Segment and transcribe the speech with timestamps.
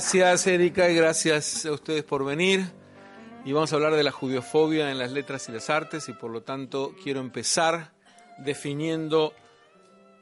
[0.00, 2.64] Gracias Erika y gracias a ustedes por venir.
[3.44, 6.30] Y vamos a hablar de la judiofobia en las letras y las artes y por
[6.30, 7.92] lo tanto quiero empezar
[8.38, 9.34] definiendo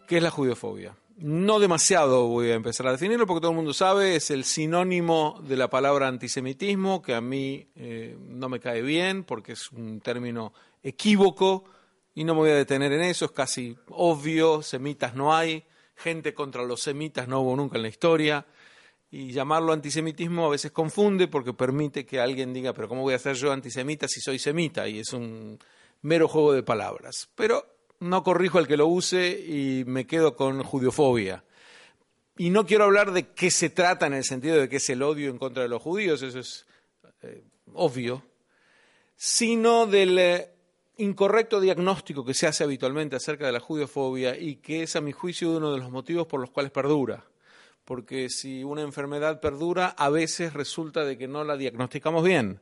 [0.08, 0.96] qué es la judiofobia.
[1.18, 5.40] No demasiado voy a empezar a definirlo porque todo el mundo sabe, es el sinónimo
[5.46, 10.00] de la palabra antisemitismo, que a mí eh, no me cae bien porque es un
[10.00, 11.66] término equívoco
[12.16, 16.34] y no me voy a detener en eso, es casi obvio, semitas no hay, gente
[16.34, 18.44] contra los semitas no hubo nunca en la historia
[19.10, 23.18] y llamarlo antisemitismo a veces confunde porque permite que alguien diga, pero ¿cómo voy a
[23.18, 24.86] ser yo antisemita si soy semita?
[24.86, 25.58] Y es un
[26.02, 27.28] mero juego de palabras.
[27.34, 27.64] Pero
[28.00, 31.42] no corrijo al que lo use y me quedo con judiofobia.
[32.36, 35.02] Y no quiero hablar de qué se trata en el sentido de que es el
[35.02, 36.66] odio en contra de los judíos, eso es
[37.22, 38.22] eh, obvio,
[39.16, 40.50] sino del eh,
[40.98, 45.10] incorrecto diagnóstico que se hace habitualmente acerca de la judiofobia y que es a mi
[45.10, 47.24] juicio uno de los motivos por los cuales perdura
[47.88, 52.60] porque si una enfermedad perdura, a veces resulta de que no la diagnosticamos bien.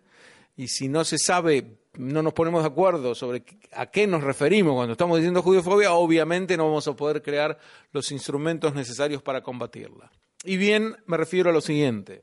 [0.56, 4.74] Y si no se sabe, no nos ponemos de acuerdo sobre a qué nos referimos
[4.74, 7.58] cuando estamos diciendo judiofobia, obviamente no vamos a poder crear
[7.90, 10.12] los instrumentos necesarios para combatirla.
[10.44, 12.22] Y bien, me refiero a lo siguiente.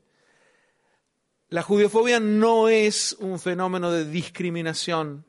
[1.50, 5.26] La judiofobia no es un fenómeno de discriminación.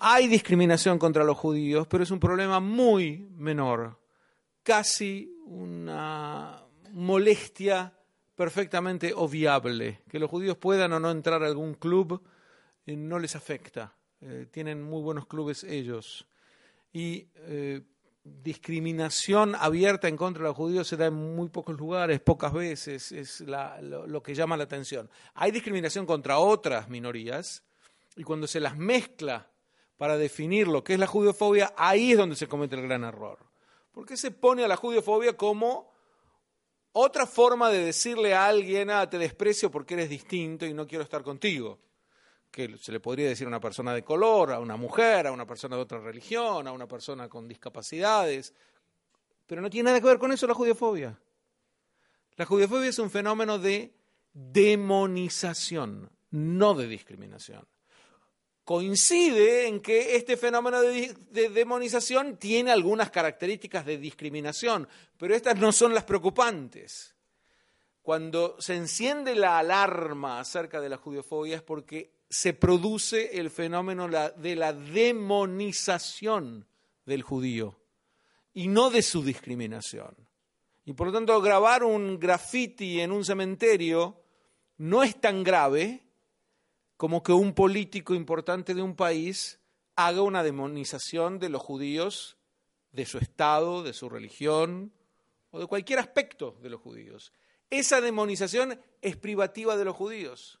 [0.00, 3.96] Hay discriminación contra los judíos, pero es un problema muy menor
[4.68, 7.92] casi una molestia
[8.34, 10.02] perfectamente obviable.
[10.08, 12.22] Que los judíos puedan o no entrar a algún club
[12.86, 13.94] eh, no les afecta.
[14.20, 16.26] Eh, tienen muy buenos clubes ellos.
[16.92, 17.82] Y eh,
[18.24, 23.12] discriminación abierta en contra de los judíos se da en muy pocos lugares, pocas veces,
[23.12, 25.10] es lo, que llama la atención.
[25.34, 27.62] Hay discriminación contra otras minorías
[28.16, 29.50] y cuando se las mezcla
[29.96, 33.47] para definir lo que es la judiofobia, ahí es donde se comete el gran error.
[33.92, 35.92] ¿Por qué se pone a la judiofobia como
[36.92, 41.04] otra forma de decirle a alguien, ah, te desprecio porque eres distinto y no quiero
[41.04, 41.78] estar contigo?
[42.50, 45.46] Que se le podría decir a una persona de color, a una mujer, a una
[45.46, 48.54] persona de otra religión, a una persona con discapacidades.
[49.46, 51.18] Pero no tiene nada que ver con eso la judiofobia.
[52.36, 53.94] La judiofobia es un fenómeno de
[54.32, 57.66] demonización, no de discriminación
[58.68, 61.16] coincide en que este fenómeno de,
[61.48, 64.86] demonización tiene algunas características de discriminación,
[65.16, 67.16] pero estas no son las preocupantes.
[68.02, 74.06] Cuando se enciende la alarma acerca de la judiofobia es porque se produce el fenómeno
[74.06, 76.66] de la demonización
[77.06, 77.80] del judío
[78.52, 80.14] y no de su discriminación.
[80.84, 84.20] Y por lo tanto, grabar un graffiti en un cementerio
[84.76, 86.02] no es tan grave
[86.98, 89.60] como que un político importante de un país
[89.94, 92.36] haga una demonización de los judíos,
[92.90, 94.92] de su Estado, de su religión
[95.52, 97.32] o de cualquier aspecto de los judíos.
[97.70, 100.58] Esa demonización es privativa de los judíos.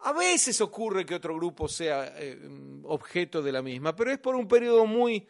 [0.00, 2.38] A veces ocurre que otro grupo sea eh,
[2.84, 5.26] objeto de la misma, pero es por un periodo muy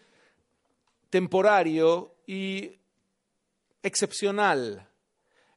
[1.08, 2.80] temporario y
[3.80, 4.89] excepcional.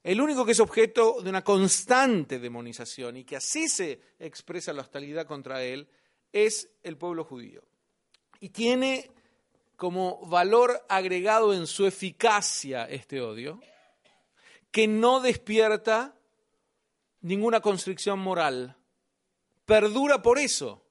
[0.03, 4.81] El único que es objeto de una constante demonización y que así se expresa la
[4.81, 5.87] hostilidad contra él
[6.33, 7.63] es el pueblo judío.
[8.41, 9.09] Y tiene
[9.77, 13.61] como valor agregado en su eficacia este odio,
[14.71, 16.15] que no despierta
[17.21, 18.75] ninguna constricción moral.
[19.65, 20.81] Perdura por eso.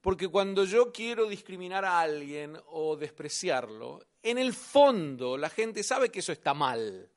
[0.00, 6.10] Porque cuando yo quiero discriminar a alguien o despreciarlo, en el fondo la gente sabe
[6.10, 7.10] que eso está mal.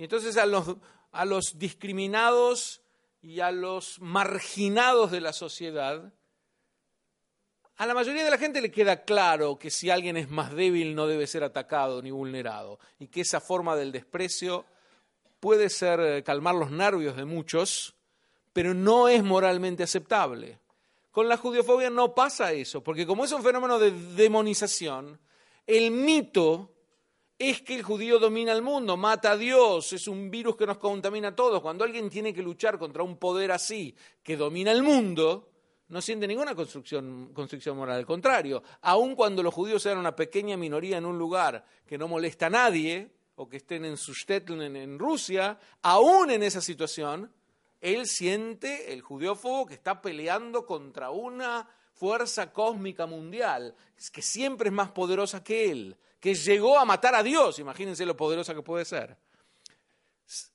[0.00, 0.46] Y entonces a
[1.26, 2.80] los, discriminados
[3.20, 6.14] y a los marginados de la sociedad,
[7.76, 10.94] a la mayoría de la gente le queda claro que si alguien es más débil
[10.94, 14.64] no debe ser atacado ni vulnerado y que esa forma del desprecio
[15.38, 17.94] puede ser eh, calmar los nervios de muchos,
[18.54, 20.60] pero no es moralmente aceptable.
[21.10, 25.20] Con la judiofobia no pasa eso, porque como es un fenómeno de demonización,
[25.66, 26.72] el mito
[27.40, 30.76] es que el judío domina el mundo, mata a Dios, es un virus que nos
[30.76, 31.62] contamina a todos.
[31.62, 35.48] Cuando alguien tiene que luchar contra un poder así, que domina el mundo,
[35.88, 37.32] no siente ninguna construcción,
[37.74, 37.96] moral.
[37.96, 42.08] Al contrario, aun cuando los judíos sean una pequeña minoría en un lugar que no
[42.08, 47.32] molesta a nadie, o que estén en Sustetl en Rusia, aún en esa situación,
[47.80, 53.74] él siente el judiófobo que está peleando contra una fuerza cósmica mundial,
[54.12, 57.58] que siempre es más poderosa que él que llegó a matar a Dios.
[57.58, 59.16] Imagínense lo poderosa que puede ser.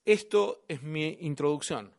[0.05, 1.91] Esto es mi introducción,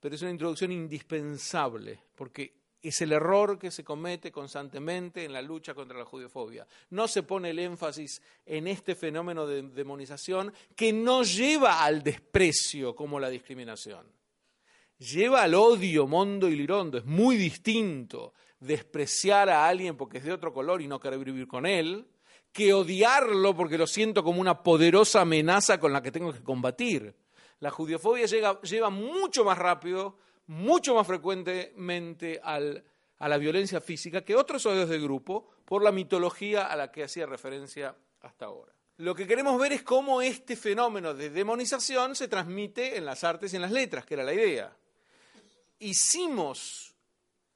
[0.00, 5.42] pero es una introducción indispensable, porque es el error que se comete constantemente en la
[5.42, 6.66] lucha contra la judiofobia.
[6.90, 12.94] No se pone el énfasis en este fenómeno de demonización que no lleva al desprecio
[12.94, 14.06] como la discriminación.
[14.98, 16.98] Lleva al odio mondo y lirondo.
[16.98, 21.46] Es muy distinto despreciar a alguien porque es de otro color y no querer vivir
[21.46, 22.06] con él,
[22.52, 27.14] que odiarlo porque lo siento como una poderosa amenaza con la que tengo que combatir.
[27.60, 30.16] La judiofobia lleva mucho más rápido
[30.50, 32.58] mucho más frecuentemente a
[33.28, 37.24] la violencia física que otros odios de grupo por la mitología a la que hacía
[37.24, 38.72] referencia hasta ahora.
[38.96, 43.52] Lo que queremos ver es cómo este fenómeno de demonización se transmite en las artes
[43.52, 44.76] y en las letras, que era la idea.
[45.78, 46.89] Hicimos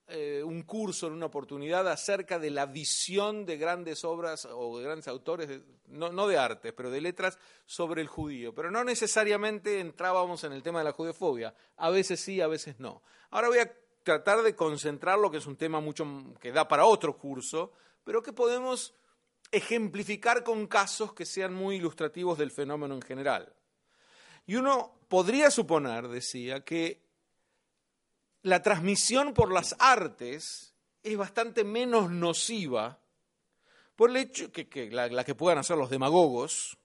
[0.07, 4.85] eh, un curso en una oportunidad acerca de la visión de grandes obras o de
[4.85, 5.49] grandes autores,
[5.89, 8.55] no, no, de arte, pero de letras sobre el judío.
[8.55, 11.55] Pero no necesariamente entrábamos en el tema de la judeofobia.
[11.79, 13.03] A veces sí, a veces no.
[13.31, 13.73] Ahora voy a
[14.03, 16.07] tratar de concentrar lo que es un tema mucho
[16.39, 17.73] que da para otro curso,
[18.05, 18.95] pero que podemos
[19.51, 23.55] ejemplificar con casos que sean muy ilustrativos del fenómeno en general.
[24.47, 27.04] Y uno podría suponer, decía, que
[28.45, 33.01] la transmisión por las artes es bastante menos nociva
[33.97, 36.77] por el hecho que, la, que puedan hacer los demagogos,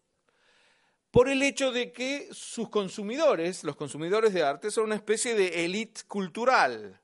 [1.12, 5.66] por el hecho de que sus consumidores, los consumidores de arte, son una especie de
[5.66, 7.02] élite cultural.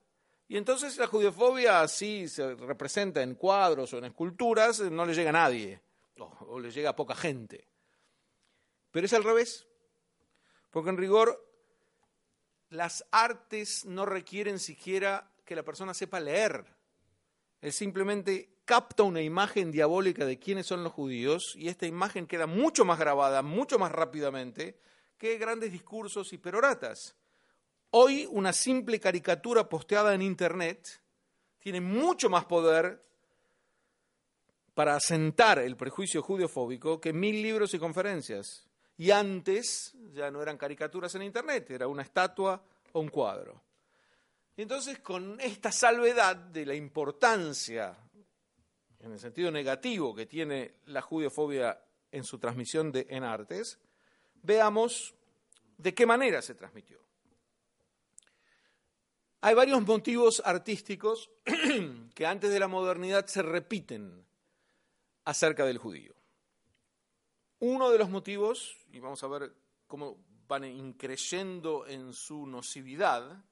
[0.47, 5.31] Y entonces la judiofobia así se representa en cuadros o en esculturas, no le llega
[5.31, 5.81] a nadie,
[6.17, 7.67] o le llega a poca gente.
[8.91, 9.67] Pero es al revés,
[10.71, 11.44] porque en rigor
[12.69, 16.65] las artes no requieren siquiera que la persona sepa leer.
[17.61, 22.47] Él simplemente capta una imagen diabólica de quiénes son los judíos y esta imagen queda
[22.47, 24.79] mucho más grabada, mucho más rápidamente
[25.17, 27.15] que grandes discursos y peroratas.
[27.91, 31.01] Hoy una simple caricatura posteada en Internet
[31.59, 33.01] tiene mucho más poder
[34.73, 38.67] para asentar el prejuicio judiofóbico que mil libros y conferencias.
[38.97, 42.61] Y antes ya no eran caricaturas en Internet, era una estatua
[42.93, 43.61] o un cuadro.
[44.57, 47.97] Entonces, con esta salvedad de la importancia,
[48.99, 51.77] en el sentido negativo, que tiene la judiofobia
[52.11, 53.79] en su transmisión en artes,
[54.41, 55.13] veamos
[55.77, 57.03] de qué manera se transmitió.
[59.41, 61.29] Hay varios motivos artísticos
[62.15, 64.25] que antes de la modernidad se repiten
[65.25, 66.14] acerca del judío.
[67.59, 69.53] Uno de los motivos, y vamos a ver
[69.87, 70.17] cómo
[70.47, 73.43] van increyendo en su nocividad,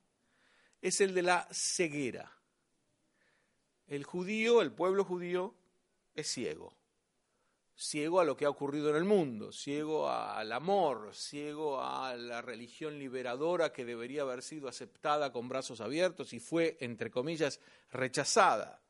[0.81, 2.31] es el de la ceguera.
[3.87, 5.55] El judío, el pueblo judío,
[6.13, 6.75] es ciego.
[7.75, 12.41] Ciego a lo que ha ocurrido en el mundo, ciego al amor, ciego a la
[12.41, 17.59] religión liberadora que debería haber sido aceptada con brazos abiertos y fue, entre comillas,
[17.91, 18.83] rechazada.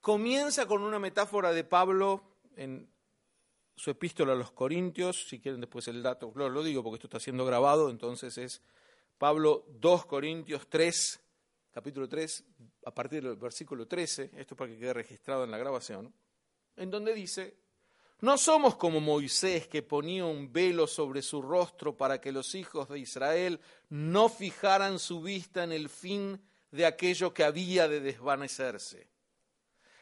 [0.00, 2.22] Comienza con una metáfora de Pablo
[2.56, 2.91] en
[3.82, 7.08] su epístola a los Corintios, si quieren después el dato, lo, lo digo porque esto
[7.08, 8.62] está siendo grabado, entonces es
[9.18, 11.20] Pablo 2 Corintios 3,
[11.72, 12.44] capítulo 3,
[12.86, 16.14] a partir del versículo 13, esto para que quede registrado en la grabación,
[16.76, 17.56] en donde dice,
[18.20, 22.88] no somos como Moisés que ponía un velo sobre su rostro para que los hijos
[22.88, 23.58] de Israel
[23.88, 26.40] no fijaran su vista en el fin
[26.70, 29.08] de aquello que había de desvanecerse.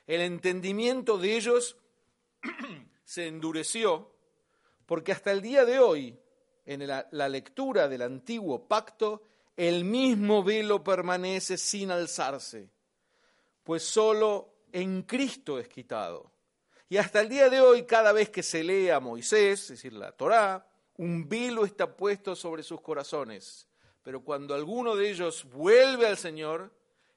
[0.06, 1.78] El entendimiento de ellos
[3.10, 4.08] se endureció,
[4.86, 6.16] porque hasta el día de hoy,
[6.64, 9.24] en la, lectura del antiguo pacto,
[9.56, 12.70] el mismo velo permanece sin alzarse,
[13.64, 16.30] pues solo en Cristo es quitado.
[16.88, 19.94] Y hasta el día de hoy, cada vez que se lee a Moisés, es decir,
[19.94, 20.64] la Torá,
[20.98, 23.66] un velo está puesto sobre sus corazones.
[24.04, 26.72] Pero cuando alguno de ellos vuelve al Señor,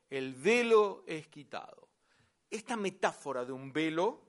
[0.09, 1.87] el velo es quitado.
[2.49, 4.22] Esta metáfora de un velo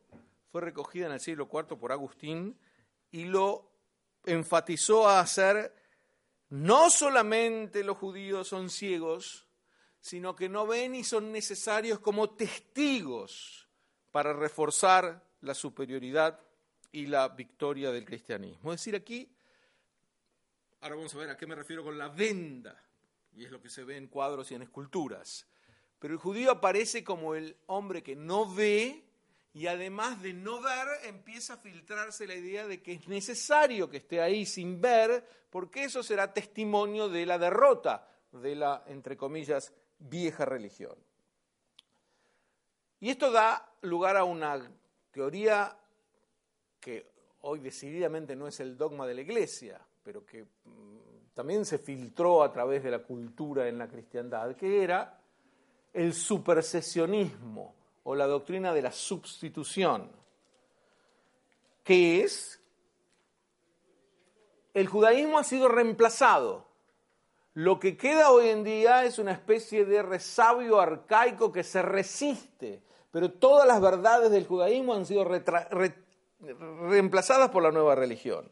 [0.54, 2.56] fue recogida en el siglo IV por Agustín
[3.10, 3.72] y lo
[4.24, 5.74] enfatizó a hacer
[6.48, 9.48] no solamente los judíos son ciegos,
[10.00, 13.68] sino que no ven y son necesarios como testigos
[14.12, 16.38] para reforzar la superioridad
[16.92, 18.72] y la victoria del cristianismo.
[18.72, 19.28] Es decir, aquí,
[20.82, 22.80] ahora vamos a ver a qué me refiero con la venda,
[23.34, 25.48] y es lo que se ve en cuadros y en esculturas.
[25.98, 29.02] Pero el judío aparece como el hombre que no ve,
[29.54, 33.98] y además de no ver, empieza a filtrarse la idea de que es necesario que
[33.98, 39.72] esté ahí sin ver, porque eso será testimonio de la derrota de la, entre comillas,
[40.00, 40.96] vieja religión.
[42.98, 44.60] Y esto da lugar a una
[45.12, 45.78] teoría
[46.80, 51.78] que hoy decididamente no es el dogma de la Iglesia, pero que mm, también se
[51.78, 55.20] filtró a través de la cultura en la cristiandad, que era
[55.92, 60.10] el supersesionismo o la doctrina de la sustitución,
[61.82, 62.60] que es
[64.74, 66.66] el judaísmo ha sido reemplazado.
[67.54, 72.82] Lo que queda hoy en día es una especie de resabio arcaico que se resiste,
[73.12, 75.24] pero todas las verdades del judaísmo han sido
[76.88, 78.50] reemplazadas por la nueva religión.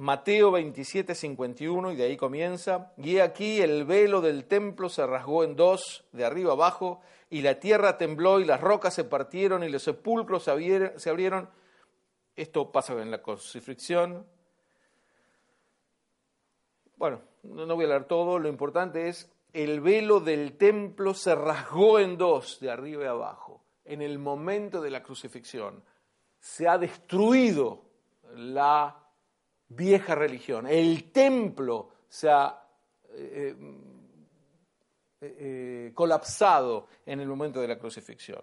[0.00, 5.44] Mateo 27, 51, y de ahí comienza, y aquí el velo del templo se rasgó
[5.44, 9.68] en dos, de arriba abajo, y la tierra tembló, y las rocas se partieron, y
[9.68, 11.50] los sepulcros se abrieron.
[12.34, 14.26] Esto pasa en la crucifixión.
[16.96, 21.98] Bueno, no voy a hablar todo, lo importante es, el velo del templo se rasgó
[21.98, 25.84] en dos, de arriba y abajo, en el momento de la crucifixión.
[26.38, 27.82] Se ha destruido
[28.34, 28.99] la
[29.70, 30.66] vieja religión.
[30.66, 32.62] El templo se ha
[33.14, 33.54] eh,
[35.20, 38.40] eh, eh, colapsado en el momento de la crucifixión.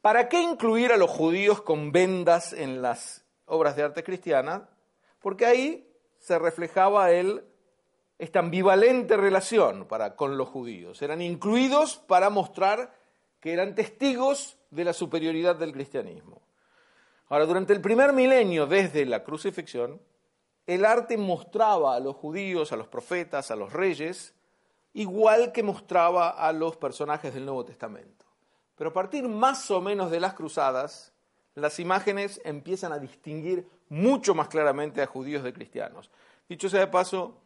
[0.00, 4.68] ¿Para qué incluir a los judíos con vendas en las obras de arte cristiana?
[5.20, 7.10] Porque ahí se reflejaba
[8.18, 11.02] esta ambivalente relación para, con los judíos.
[11.02, 12.94] Eran incluidos para mostrar
[13.40, 16.42] que eran testigos de la superioridad del cristianismo.
[17.28, 20.00] Ahora, durante el primer milenio desde la crucifixión,
[20.66, 24.34] el arte mostraba a los judíos, a los profetas, a los reyes,
[24.92, 28.24] igual que mostraba a los personajes del Nuevo Testamento.
[28.76, 31.12] Pero a partir más o menos de las cruzadas,
[31.54, 36.10] las imágenes empiezan a distinguir mucho más claramente a judíos de cristianos.
[36.48, 37.38] Dicho sea de paso,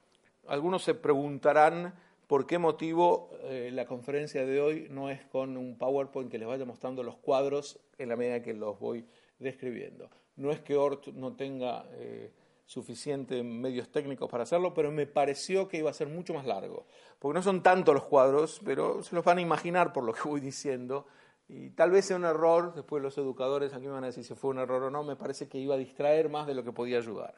[0.46, 1.94] algunos se preguntarán
[2.26, 6.48] por qué motivo eh, la conferencia de hoy no es con un PowerPoint que les
[6.48, 9.06] vaya mostrando los cuadros en la medida que los voy
[9.40, 10.08] describiendo.
[10.36, 12.32] No es que Ort no tenga eh,
[12.64, 16.86] suficientes medios técnicos para hacerlo, pero me pareció que iba a ser mucho más largo,
[17.18, 20.22] porque no son tantos los cuadros, pero se los van a imaginar por lo que
[20.28, 21.06] voy diciendo.
[21.48, 24.34] Y tal vez sea un error, después los educadores aquí me van a decir si
[24.34, 26.70] fue un error o no, me parece que iba a distraer más de lo que
[26.70, 27.34] podía ayudar.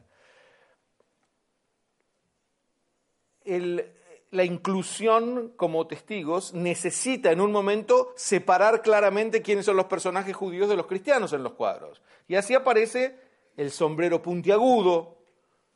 [3.45, 3.91] El,
[4.33, 10.71] la inclusión como testigos necesita en un momento separar claramente quiénes son los personajes judíos
[10.71, 12.01] de los cristianos en los cuadros.
[12.27, 13.19] Y así aparece
[13.59, 15.19] el sombrero puntiagudo,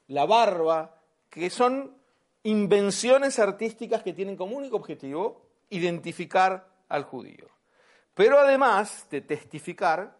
[0.08, 1.98] la barba, que son
[2.44, 7.48] invenciones artísticas que tienen como único objetivo identificar al judío.
[8.14, 10.16] Pero además de testificar,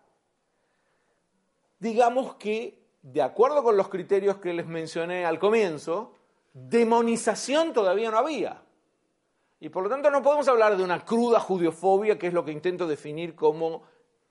[1.78, 6.15] digamos que, de acuerdo con los criterios que les mencioné al comienzo,
[6.56, 8.62] demonización todavía no había.
[9.60, 12.52] Y por lo tanto no podemos hablar de una cruda judiofobia, que es lo que
[12.52, 13.82] intento definir como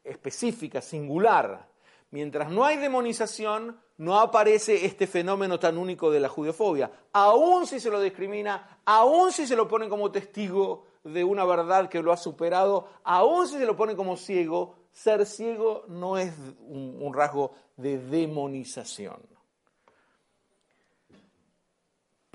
[0.03, 1.67] específica, singular.
[2.09, 6.91] Mientras no hay demonización, no aparece este fenómeno tan único de la judiofobia.
[7.13, 11.89] Aún si se lo discrimina, aún si se lo pone como testigo de una verdad
[11.89, 16.33] que lo ha superado, aún si se lo pone como ciego, ser ciego no es
[16.67, 19.34] un, un rasgo de demonización.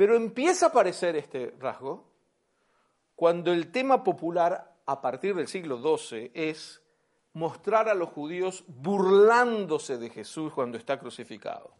[0.01, 2.07] Pero empieza a aparecer este rasgo
[3.15, 6.81] cuando el tema popular a partir del siglo XII es
[7.35, 11.75] mostrar a los judíos burlándose de Jesús cuando está crucificado.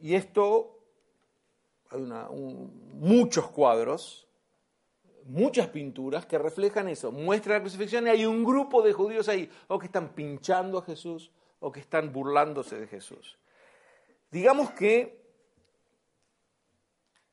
[0.00, 0.80] Y esto,
[1.90, 4.26] hay muchos cuadros,
[5.26, 9.48] muchas pinturas que reflejan eso, muestra la crucifixión y hay un grupo de judíos ahí,
[9.68, 11.30] o que están pinchando a Jesús,
[11.60, 13.38] o que están burlándose de Jesús.
[14.32, 15.24] Digamos que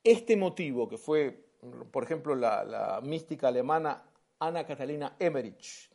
[0.03, 1.45] este motivo, que fue,
[1.91, 4.03] por ejemplo, la, mística alemana
[4.39, 5.89] Anna Catalina Emmerich,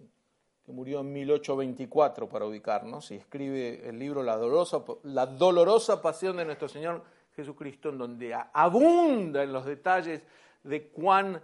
[0.65, 6.37] que murió en 1824 para ubicarnos, y escribe el libro La dolorosa, la dolorosa pasión
[6.37, 7.03] de nuestro Señor
[7.35, 10.23] Jesucristo, en donde abunda en los detalles
[10.63, 11.41] de cuán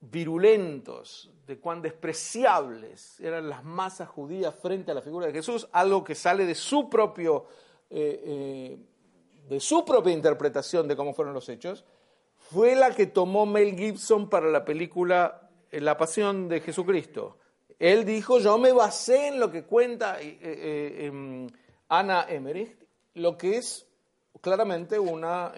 [0.00, 6.02] virulentos, de cuán despreciables eran las masas judías frente a la figura de Jesús, algo
[6.02, 7.46] que sale de su propio
[7.90, 8.78] eh, eh,
[9.50, 11.84] de su propia interpretación de cómo fueron los hechos,
[12.36, 17.36] fue la que tomó Mel Gibson para la película eh, La Pasión de Jesucristo.
[17.76, 21.48] Él dijo, yo me basé en lo que cuenta eh, eh, em,
[21.88, 22.78] Ana Emmerich,
[23.14, 23.88] lo que es
[24.40, 25.52] claramente una,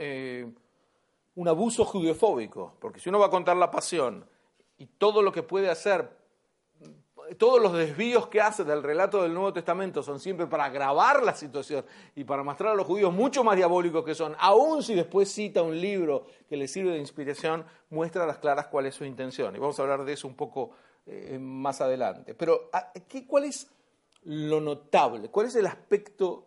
[1.35, 4.25] un abuso judiofóbico, porque si uno va a contar la pasión
[4.79, 6.09] y todo lo que puede hacer
[7.39, 11.35] todos los desvíos que hace del relato del Nuevo Testamento son siempre para agravar la
[11.35, 15.33] situación y para mostrar a los judíos mucho más diabólicos que son, aun si después
[15.33, 19.05] cita un libro que le sirve de inspiración, muestra a las claras cuál es su
[19.05, 19.55] intención.
[19.57, 20.71] Y vamos a hablar de eso un poco
[21.07, 22.35] eh, más adelante.
[22.35, 22.93] Pero, ah,
[23.27, 23.71] ¿cuál es
[24.25, 25.29] lo notable?
[25.29, 26.47] ¿Cuál es el aspecto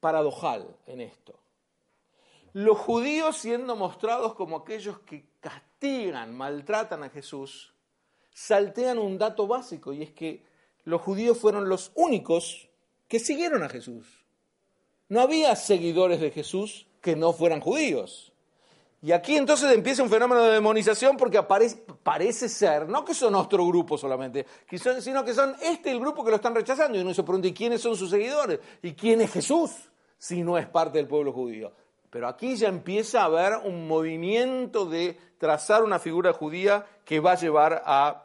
[0.00, 1.34] paradojal en esto?
[2.54, 7.73] los judíos siendo mostrados como aquellos que castigan, maltratan a Jesús,
[8.34, 10.44] saltean un dato básico y es que
[10.84, 12.68] los judíos fueron los únicos
[13.08, 14.04] que siguieron a Jesús.
[15.08, 18.32] No había seguidores de Jesús que no fueran judíos.
[19.00, 23.66] Y aquí entonces empieza un fenómeno de demonización porque parece ser, no que son otro
[23.66, 24.46] grupo solamente,
[25.00, 26.98] sino que son este el grupo que lo están rechazando.
[26.98, 28.60] Y uno se pregunta, ¿y quiénes son sus seguidores?
[28.82, 29.70] ¿Y quién es Jesús
[30.18, 31.72] si no es parte del pueblo judío?
[32.08, 37.32] Pero aquí ya empieza a haber un movimiento de trazar una figura judía que va
[37.32, 38.23] a llevar a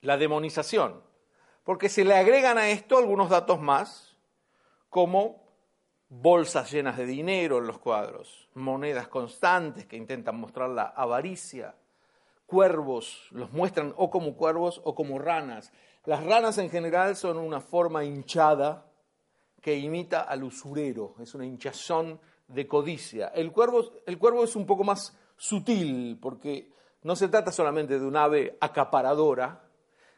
[0.00, 1.02] la demonización.
[1.64, 4.16] Porque se le agregan a esto algunos datos más,
[4.88, 5.42] como
[6.08, 11.76] bolsas llenas de dinero en los cuadros, monedas constantes que intentan mostrar la avaricia,
[12.46, 15.72] cuervos, los muestran o como cuervos o como ranas.
[16.04, 18.86] Las ranas en general son una forma hinchada
[19.62, 23.28] que imita al usurero, es una hinchazón de codicia.
[23.28, 28.04] El cuervo, el cuervo es un poco más sutil porque no se trata solamente de
[28.04, 29.69] un ave acaparadora,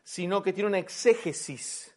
[0.03, 1.97] sino que tiene una exégesis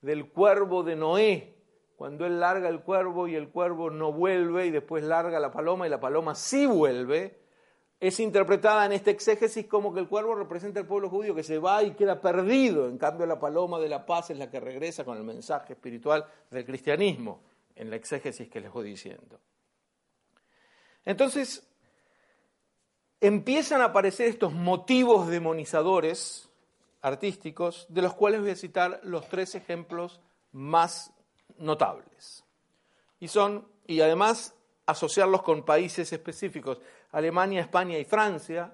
[0.00, 1.54] del cuervo de Noé,
[1.96, 5.86] cuando él larga el cuervo y el cuervo no vuelve y después larga la paloma
[5.86, 7.40] y la paloma sí vuelve,
[8.00, 11.58] es interpretada en esta exégesis como que el cuervo representa al pueblo judío que se
[11.58, 15.04] va y queda perdido, en cambio la paloma de la paz es la que regresa
[15.04, 17.42] con el mensaje espiritual del cristianismo,
[17.74, 19.40] en la exégesis que les voy diciendo.
[21.04, 21.66] Entonces,
[23.20, 26.47] empiezan a aparecer estos motivos demonizadores
[27.00, 30.20] artísticos, de los cuales voy a citar los tres ejemplos
[30.52, 31.12] más
[31.58, 32.44] notables.
[33.20, 34.54] Y son, y además
[34.86, 36.80] asociarlos con países específicos,
[37.12, 38.72] Alemania, España y Francia,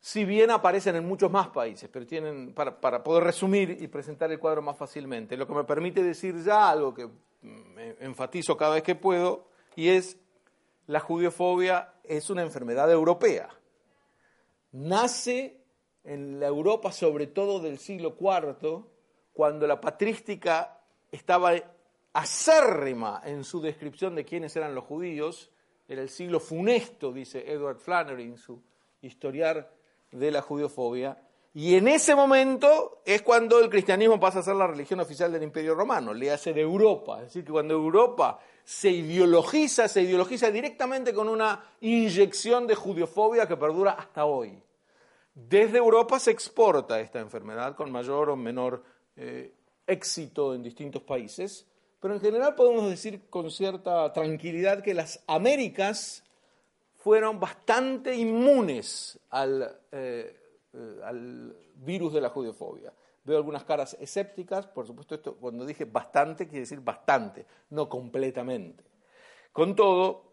[0.00, 4.30] si bien aparecen en muchos más países, pero tienen, para, para, poder resumir y presentar
[4.30, 7.08] el cuadro más fácilmente, lo que me permite decir ya algo que
[8.00, 10.16] enfatizo cada vez que puedo, y es
[10.86, 13.48] la judiofobia es una enfermedad europea.
[14.72, 15.60] Nace
[16.06, 18.84] en la Europa, sobre todo del siglo IV,
[19.32, 21.52] cuando la patrística estaba
[22.12, 25.50] acérrima en su descripción de quiénes eran los judíos,
[25.88, 28.62] era el siglo funesto, dice Edward Flannery en su
[29.02, 29.70] historiar
[30.10, 31.18] de la judiofobia,
[31.52, 35.42] y en ese momento es cuando el cristianismo pasa a ser la religión oficial del
[35.42, 40.50] Imperio Romano, le hace de Europa, es decir, que cuando Europa se ideologiza, se ideologiza
[40.50, 44.62] directamente con una inyección de judiofobia que perdura hasta hoy.
[45.36, 48.82] Desde Europa se exporta esta enfermedad con mayor o menor
[49.16, 49.52] eh,
[49.86, 51.66] éxito en distintos países,
[52.00, 56.24] pero en general podemos decir con cierta tranquilidad que las Américas
[56.96, 60.34] fueron bastante inmunes al, eh,
[60.72, 62.94] eh, al virus de la judiofobia.
[63.22, 68.84] Veo algunas caras escépticas, por supuesto, esto cuando dije bastante quiere decir bastante, no completamente.
[69.52, 70.32] Con todo,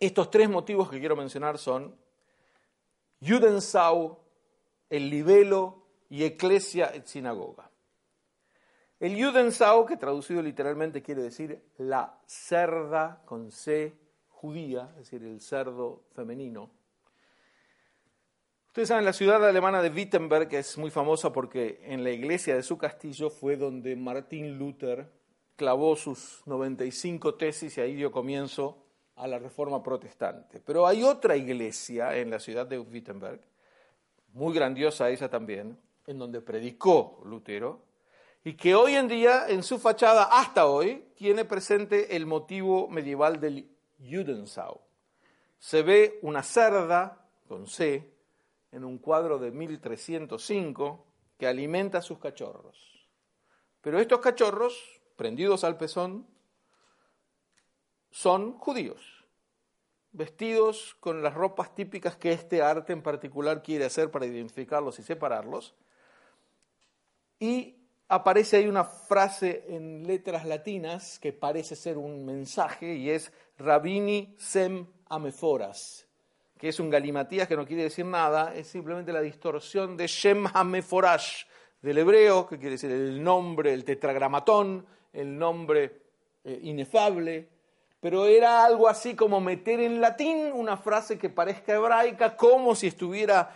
[0.00, 1.94] estos tres motivos que quiero mencionar son
[3.20, 4.18] Judensau,
[4.90, 7.70] el libelo y Ecclesia et Sinagoga.
[8.98, 13.94] El Judensau, que traducido literalmente quiere decir la cerda con C
[14.28, 16.70] judía, es decir, el cerdo femenino.
[18.68, 22.62] Ustedes saben, la ciudad alemana de Wittenberg es muy famosa porque en la iglesia de
[22.62, 25.10] su castillo fue donde Martín Luther
[25.56, 28.85] clavó sus 95 tesis y ahí dio comienzo
[29.16, 30.60] a la reforma protestante.
[30.60, 33.40] Pero hay otra iglesia en la ciudad de Wittenberg,
[34.32, 37.82] muy grandiosa esa también, en donde predicó Lutero,
[38.44, 43.40] y que hoy en día, en su fachada hasta hoy, tiene presente el motivo medieval
[43.40, 44.80] del Judensau.
[45.58, 48.08] Se ve una cerda, con C,
[48.70, 51.04] en un cuadro de 1305,
[51.38, 53.08] que alimenta a sus cachorros.
[53.80, 56.26] Pero estos cachorros, prendidos al pezón,
[58.16, 59.26] son judíos,
[60.12, 65.02] vestidos con las ropas típicas que este arte en particular quiere hacer para identificarlos y
[65.02, 65.74] separarlos.
[67.38, 67.76] Y
[68.08, 74.34] aparece ahí una frase en letras latinas que parece ser un mensaje y es Rabini
[74.38, 76.08] sem ameforas,
[76.56, 80.46] que es un galimatías que no quiere decir nada, es simplemente la distorsión de Shem
[80.54, 81.44] Hameforash
[81.82, 86.00] del hebreo, que quiere decir el nombre, el tetragramatón, el nombre
[86.44, 87.55] eh, inefable,
[88.00, 92.88] pero era algo así como meter en latín una frase que parezca hebraica, como si
[92.88, 93.50] estuviera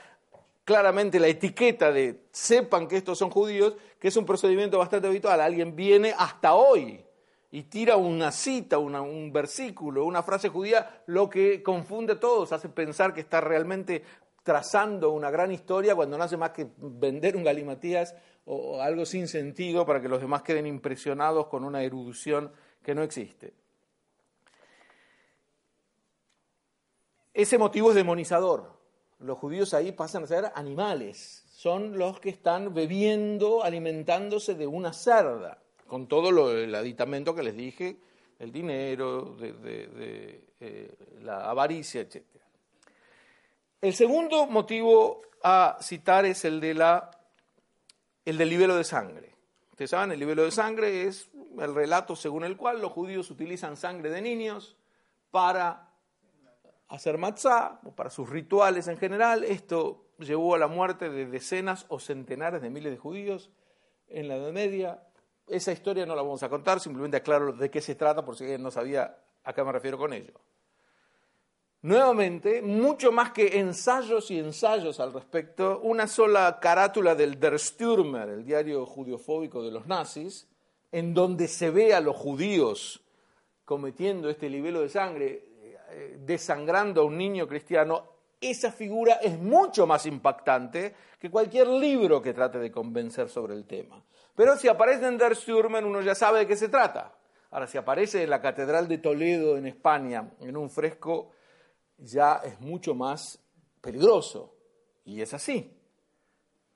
[0.65, 5.41] claramente la etiqueta de sepan que estos son judíos, que es un procedimiento bastante habitual.
[5.41, 7.05] Alguien viene hasta hoy
[7.51, 12.69] y tira una cita, un versículo, una frase judía, lo que confunde a todos, hace
[12.69, 14.05] pensar que está realmente
[14.43, 19.29] trazando una gran historia cuando no hace más que vender un galimatías o algo sin
[19.29, 23.60] sentido para que los demás queden impresionados con una erudición que no existe.
[27.35, 28.79] Ese motivo es demonizador.
[29.19, 34.93] Los judíos ahí pasan a ser animales, son los que están bebiendo, alimentándose de una
[34.93, 37.99] cerda, con todo el aditamento que les dije,
[38.39, 42.25] el dinero, eh, la avaricia, etc.
[43.83, 47.11] El segundo motivo a citar es el, de la,
[48.25, 49.35] el del libelo de sangre.
[49.71, 53.77] Ustedes saben, el libelo de sangre es el relato según el cual los judíos utilizan
[53.77, 54.77] sangre de niños
[55.31, 55.90] para
[56.91, 59.45] hacer matzá o para sus rituales en general.
[59.45, 63.51] Esto llevó a la muerte de decenas o centenares de miles de judíos
[64.09, 65.03] en la Edad Media.
[65.47, 68.45] Esa historia no la vamos a contar, simplemente aclaro de qué se trata por si
[68.45, 70.35] alguien no sabía a qué me refiero con ello.
[71.83, 78.29] Nuevamente, mucho más que ensayos y ensayos al respecto, una sola carátula del Der Stürmer,
[78.29, 80.47] el diario judiofóbico de los nazis,
[80.93, 83.03] en donde se ve a los judíos
[83.65, 85.50] cometiendo este libelo de sangre,
[86.19, 88.05] desangrando a un niño cristiano,
[88.41, 93.67] esa figura es mucho más impactante que cualquier libro que trate de convencer sobre el
[93.67, 94.03] tema.
[94.35, 97.15] Pero si aparece en Der Stürmer, uno ya sabe de qué se trata.
[97.51, 101.33] Ahora, si aparece en la Catedral de Toledo, en España, en un fresco,
[101.99, 103.39] ya es mucho más
[103.81, 104.55] peligroso.
[105.05, 105.77] Y es así.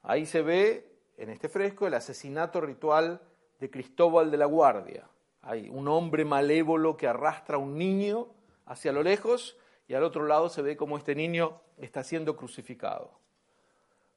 [0.03, 3.23] Ahí se ve, en este fresco, el asesinato ritual
[3.61, 5.09] de Cristóbal de la Guardia.
[5.43, 8.34] Hay un hombre malévolo que arrastra a un niño
[8.67, 13.13] hacia lo lejos y al otro lado se ve cómo este niño está siendo crucificado.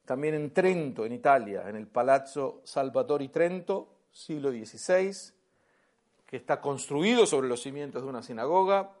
[0.04, 5.12] También en Trento, en Italia, en el Palazzo Salvatori Trento, siglo XVI,
[6.24, 8.92] que está construido sobre los cimientos de una sinagoga.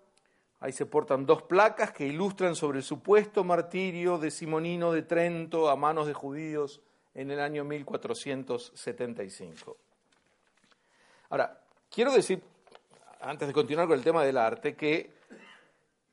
[0.60, 5.70] Ahí se portan dos placas que ilustran sobre el supuesto martirio de Simonino de Trento
[5.70, 6.82] a manos de judíos
[7.14, 9.76] en el año 1475.
[11.30, 12.42] Ahora, quiero decir,
[13.20, 15.18] antes de continuar con el tema del arte, que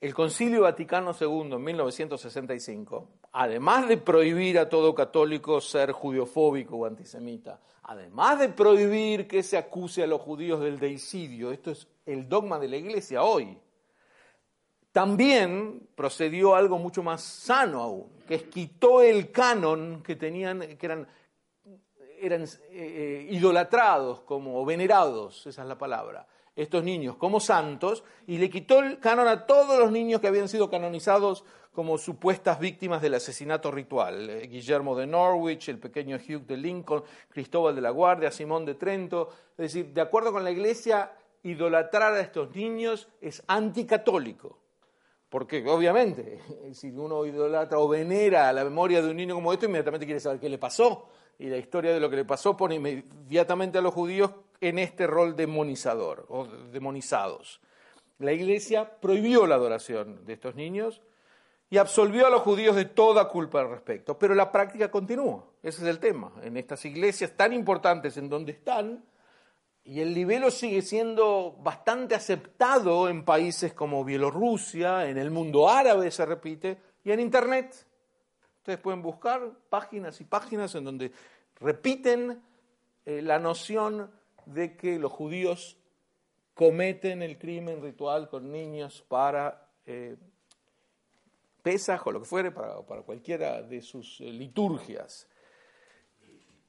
[0.01, 6.85] el Concilio Vaticano II en 1965, además de prohibir a todo católico ser judiofóbico o
[6.85, 12.27] antisemita, además de prohibir que se acuse a los judíos del deicidio, esto es el
[12.27, 13.57] dogma de la Iglesia hoy,
[14.91, 20.85] también procedió algo mucho más sano aún, que es quitó el canon que tenían, que
[20.85, 21.07] eran,
[22.21, 28.49] eh, eh, idolatrados como venerados, esa es la palabra, estos niños como santos y le
[28.49, 33.15] quitó el canon a todos los niños que habían sido canonizados como supuestas víctimas del
[33.15, 34.29] asesinato ritual.
[34.29, 38.75] Eh, Guillermo de Norwich, el pequeño Hugh de Lincoln, Cristóbal de la Guardia, Simón de
[38.75, 39.29] Trento.
[39.51, 41.11] Es decir, de acuerdo con la Iglesia,
[41.43, 44.57] idolatrar a estos niños es anticatólico.
[45.27, 46.39] Porque obviamente,
[46.71, 50.21] si uno idolatra o venera a la memoria de un niño como esto, inmediatamente quiere
[50.21, 51.09] saber qué le pasó.
[51.37, 55.07] Y la historia de lo que le pasó pone inmediatamente a los judíos en este
[55.07, 57.61] rol demonizador o demonizados.
[58.19, 61.01] La Iglesia prohibió la adoración de estos niños
[61.69, 64.17] y absolvió a los judíos de toda culpa al respecto.
[64.17, 66.31] Pero la práctica continúa, ese es el tema.
[66.41, 69.03] En estas iglesias tan importantes en donde están,
[69.83, 76.09] y el libelo sigue siendo bastante aceptado en países como Bielorrusia, en el mundo árabe
[76.09, 77.84] se repite, y en Internet.
[78.65, 81.11] Ustedes pueden buscar páginas y páginas en donde
[81.59, 82.41] repiten
[83.05, 84.09] eh, la noción
[84.47, 85.77] de que los judíos
[86.55, 90.17] cometen el crimen ritual con niños para eh,
[92.03, 95.27] o lo que fuere, para, cualquiera de sus eh, liturgias.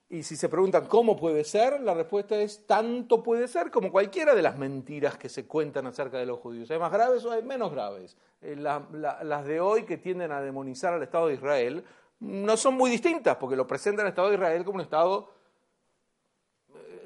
[0.09, 4.37] Y si se preguntan cómo puede ser, la respuesta es tanto puede ser como cualquiera
[4.37, 6.71] de las mentiras que se cuentan acerca de los judíos.
[6.71, 8.17] ¿Hay más graves o hay menos graves?
[8.41, 11.85] Eh, las de hoy que tienden a demonizar al Estado de Israel
[12.21, 15.33] no son muy distintas, porque lo presentan al Estado de Israel como un Estado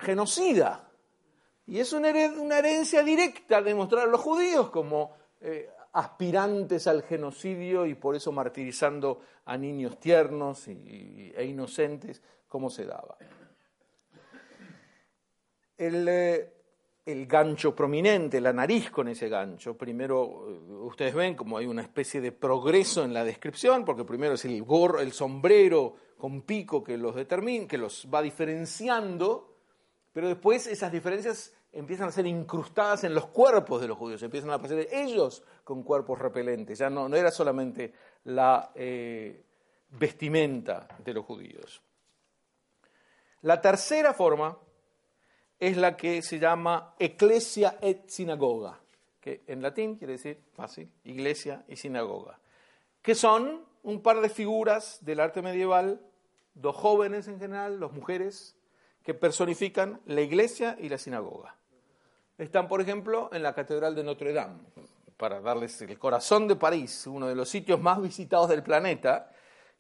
[0.00, 0.86] genocida.
[1.66, 7.86] Y es una herencia directa de mostrar a los judíos como eh, aspirantes al genocidio
[7.86, 13.16] y por eso martirizando a niños tiernos e inocentes, como se daba.
[15.78, 16.52] El, eh,
[17.06, 21.80] el, gancho prominente, la nariz con ese gancho, primero eh, ustedes ven como hay una
[21.80, 26.84] especie de progreso en la descripción, porque primero es el gorro, el sombrero con pico
[26.84, 29.50] que los determina, que los va diferenciando
[30.12, 34.50] pero después esas diferencias empiezan a ser incrustadas en los cuerpos de los judíos, empiezan
[34.50, 37.92] a aparecer ellos con cuerpos repelentes, ya no, no era solamente
[38.24, 39.44] la eh,
[39.90, 41.80] vestimenta de los judíos.
[43.42, 44.58] La tercera forma
[45.58, 48.80] es la que se llama Ecclesia et Sinagoga,
[49.20, 52.38] que en latín quiere decir fácil, iglesia y sinagoga,
[53.02, 56.00] que son un par de figuras del arte medieval,
[56.54, 58.56] dos jóvenes en general, dos mujeres,
[59.02, 61.56] que personifican la iglesia y la sinagoga.
[62.38, 64.60] Están, por ejemplo, en la Catedral de Notre Dame.
[65.16, 69.30] para darles el corazón de París, uno de los sitios más visitados del planeta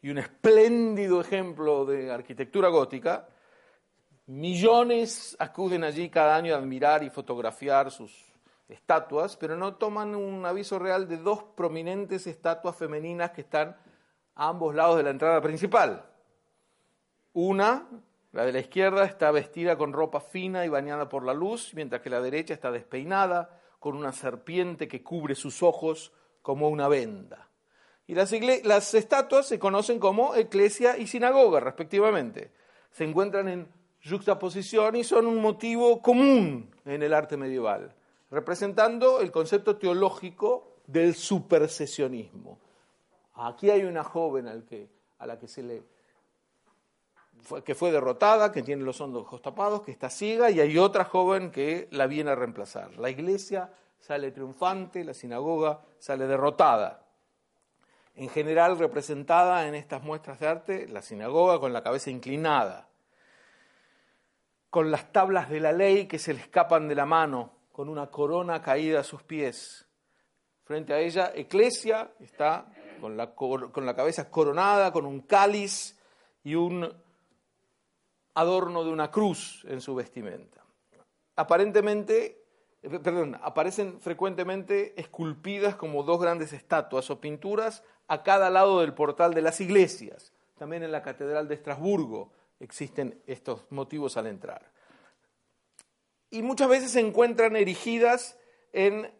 [0.02, 3.26] y un espléndido ejemplo de arquitectura gótica,
[4.30, 8.12] millones acuden allí cada año a admirar y fotografiar sus
[8.68, 13.76] estatuas, pero no toman un aviso real de dos prominentes estatuas femeninas que están
[14.36, 16.04] a ambos lados de la entrada principal.
[17.32, 17.88] Una,
[18.30, 22.00] la de la izquierda, está vestida con ropa fina y bañada por la luz, mientras
[22.00, 27.48] que la derecha está despeinada, con una serpiente que cubre sus ojos como una venda.
[28.06, 32.52] Y las, estatuas se conocen como eclesia y sinagoga, respectivamente.
[32.92, 37.94] Se encuentran en juxtaposición y son un motivo común en el arte medieval
[38.30, 42.58] representando el concepto teológico del supersesionismo.
[43.34, 45.82] Aquí hay una joven que, a la que se le
[47.42, 51.04] fue, que fue derrotada, que tiene los ojos tapados, que está ciega, y hay otra
[51.04, 52.96] joven que la viene a reemplazar.
[52.98, 57.06] La iglesia sale triunfante, la sinagoga sale derrotada.
[58.14, 62.89] En general representada en estas muestras de arte, la sinagoga con la cabeza inclinada,
[64.70, 68.06] con las tablas de la ley que se le escapan de la mano, con una
[68.06, 69.86] corona caída a sus pies.
[70.64, 75.98] Frente a ella, Eclesia está con la, con la cabeza coronada, con un cáliz
[76.44, 76.88] y un
[78.34, 80.64] adorno de una cruz en su vestimenta.
[81.36, 82.44] Aparentemente,
[82.82, 88.94] eh, perdón, aparecen frecuentemente esculpidas como dos grandes estatuas o pinturas a cada lado del
[88.94, 90.32] portal de las iglesias.
[90.58, 94.70] También en la Catedral de Estrasburgo existen estos motivos al entrar
[96.30, 98.38] y muchas veces se encuentran erigidas
[98.72, 99.12] en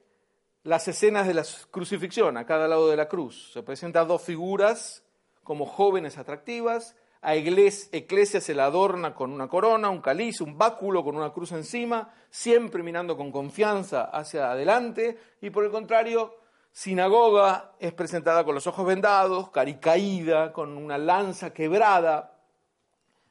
[0.63, 3.51] las escenas de la crucifixión, a cada lado de la cruz.
[3.53, 5.05] Se presentan dos figuras
[5.43, 11.05] como jóvenes atractivas, a Eclesia se la adorna con una corona, un caliz, un báculo
[11.05, 16.37] con una cruz encima, siempre mirando con confianza hacia adelante, y por el contrario,
[16.73, 22.40] Sinagoga es presentada con los ojos vendados, caricaída, con una lanza quebrada,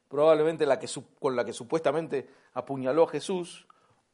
[0.10, 3.66] probablemente la que, con la que supuestamente apuñaló a Jesús,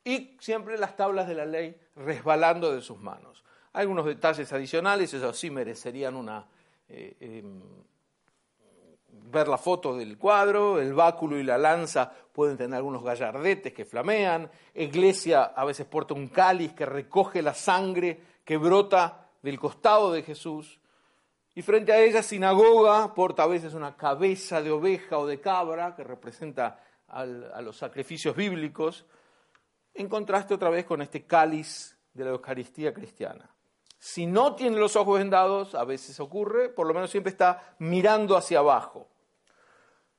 [0.04, 3.44] y siempre las tablas de la ley resbalando de sus manos.
[3.74, 6.46] Algunos detalles adicionales, esos sí merecerían una...
[6.88, 7.62] Eh, em,
[9.32, 13.86] ver la foto del cuadro, el báculo y la lanza pueden tener algunos gallardetes que
[13.86, 20.12] flamean, Iglesia a veces porta un cáliz que recoge la sangre que brota del costado
[20.12, 20.80] de Jesús,
[21.56, 25.96] y frente a ella sinagoga porta a veces una cabeza de oveja o de cabra
[25.96, 27.26] que representa a
[27.62, 29.06] los sacrificios bíblicos,
[29.94, 33.50] en contraste otra vez con este cáliz de la Eucaristía cristiana.
[33.98, 38.38] Si no tiene los ojos vendados, a veces ocurre, por lo menos siempre está mirando
[38.38, 39.08] hacia abajo.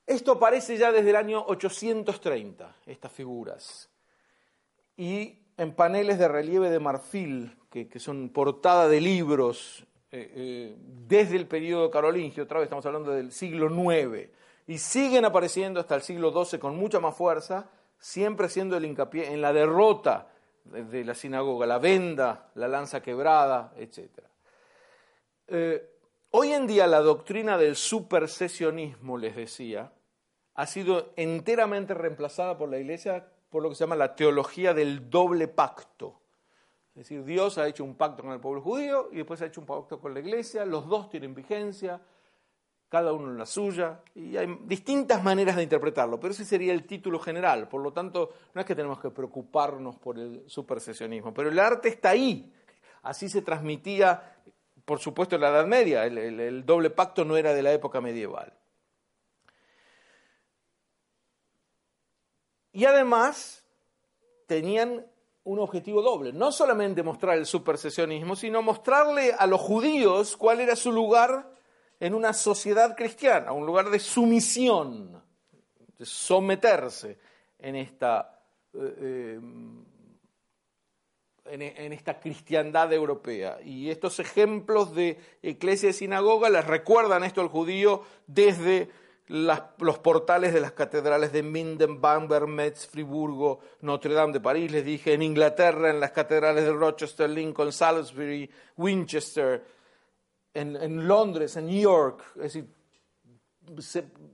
[0.05, 3.89] Esto aparece ya desde el año 830, estas figuras.
[4.97, 11.35] Y en paneles de relieve de marfil, que, son portada de libros eh, eh, desde
[11.35, 14.29] el periodo carolingio, otra vez estamos hablando del siglo IX,
[14.67, 19.31] y siguen apareciendo hasta el siglo XII con mucha más fuerza, siempre haciendo el hincapié
[19.31, 20.29] en la derrota
[20.65, 24.09] de la sinagoga, la venda, la lanza quebrada, etc.
[25.47, 25.89] Eh,
[26.31, 29.91] hoy en día la doctrina del supersesionismo, les decía,
[30.55, 35.09] ha sido enteramente reemplazada por la Iglesia por lo que se llama la teología del
[35.09, 36.16] doble pacto.
[36.97, 39.61] Es decir, Dios ha hecho un pacto con el pueblo judío y después ha hecho
[39.61, 42.01] un pacto con la Iglesia, los dos tienen vigencia,
[42.89, 46.87] cada uno en la suya, y hay distintas maneras de interpretarlo, pero ese sería el
[46.87, 51.49] título general, por lo tanto, no es que tenemos que preocuparnos por el supersesionismo, pero
[51.49, 52.51] el arte está ahí,
[53.03, 54.41] así se transmitía,
[54.83, 58.51] por supuesto, en la Edad Media, el, doble pacto no era de la época medieval.
[62.71, 63.63] Y además
[64.47, 65.05] tenían
[65.47, 70.75] un objetivo doble, no solamente mostrar el supersesionismo, sino mostrarle a los judíos cuál era
[70.75, 71.49] su lugar
[72.01, 75.23] en una sociedad cristiana, un lugar de sumisión,
[75.97, 77.17] de someterse
[77.59, 78.41] en esta,
[78.73, 79.39] eh,
[81.45, 83.59] eh, en, esta cristiandad europea.
[83.63, 88.89] Y estos ejemplos de iglesia y sinagoga les recuerdan esto al judío desde
[89.27, 94.85] los portales de las catedrales de Minden, Bamberg, Metz, Friburgo, Notre Dame de París, les
[94.85, 99.65] dije, en Inglaterra, en las catedrales de Rochester, Lincoln, Salisbury, Winchester,
[100.53, 102.67] en, Londres, en New York, es decir,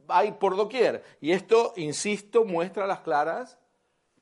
[0.07, 1.03] hay por doquier.
[1.19, 3.57] Y esto, insisto, muestra a las claras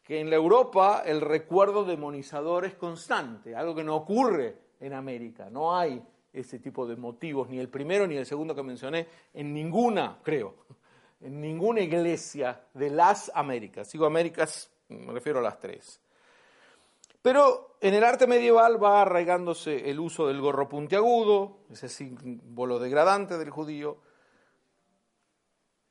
[0.03, 5.49] que en la Europa el recuerdo demonizador es constante, algo que no ocurre en América.
[5.49, 6.01] No hay
[6.33, 10.55] ese tipo de motivos, ni el primero ni el segundo que mencioné, en ninguna, creo,
[11.19, 13.89] en ninguna iglesia de las Américas.
[13.89, 15.99] Sigo Américas, me refiero a las tres.
[17.21, 23.37] Pero en el arte medieval va arraigándose el uso del gorro puntiagudo, ese símbolo degradante
[23.37, 23.97] del judío.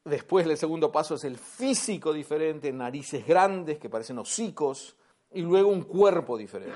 [0.04, 4.96] Después el segundo paso es el físico diferente, narices grandes que parecen hocicos,
[5.32, 6.74] y luego un cuerpo diferente.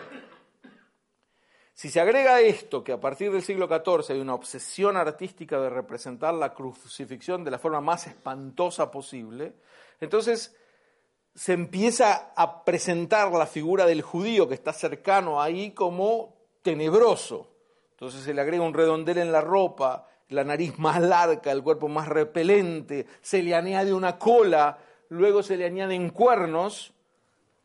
[1.75, 5.69] Si se agrega esto, que a partir del siglo XIV hay una obsesión artística de
[5.69, 9.55] representar la crucifixión de la forma más espantosa posible,
[10.01, 10.57] entonces
[11.35, 17.51] se empieza a presentar la figura del judío que está cercano ahí como tenebroso.
[17.91, 21.89] Entonces se le agrega un redondel en la ropa, la nariz más larga, el cuerpo
[21.89, 26.95] más repelente, se le añade una cola, luego se le añaden cuernos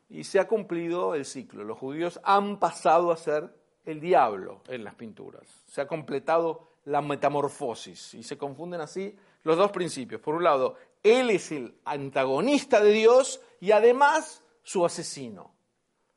[0.09, 1.63] y se ha cumplido el ciclo.
[1.63, 3.58] Los judíos han pasado a ser
[3.91, 5.43] el diablo en las pinturas.
[5.67, 10.21] Se ha completado la metamorfosis y se confunden así los dos principios.
[10.21, 15.53] Por un lado, él es el antagonista de Dios y además su asesino.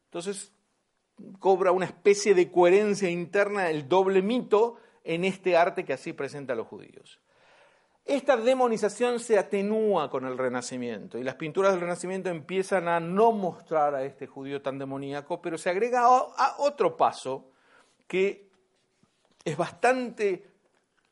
[0.06, 0.52] Entonces
[1.38, 6.52] cobra una especie de coherencia interna el doble mito en este arte que así presenta
[6.52, 7.20] a los judíos.
[8.04, 13.30] Esta demonización se atenúa con el Renacimiento y las pinturas del Renacimiento empiezan a no
[13.30, 17.52] mostrar a este judío tan demoníaco, pero se agrega a otro paso
[18.12, 18.46] que
[19.42, 20.46] es bastante,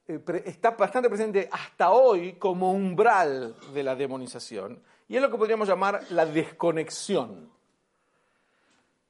[0.07, 5.39] eh, está bastante presente hasta hoy como umbral de la demonización, y es lo que
[5.39, 7.51] podríamos llamar la desconexión.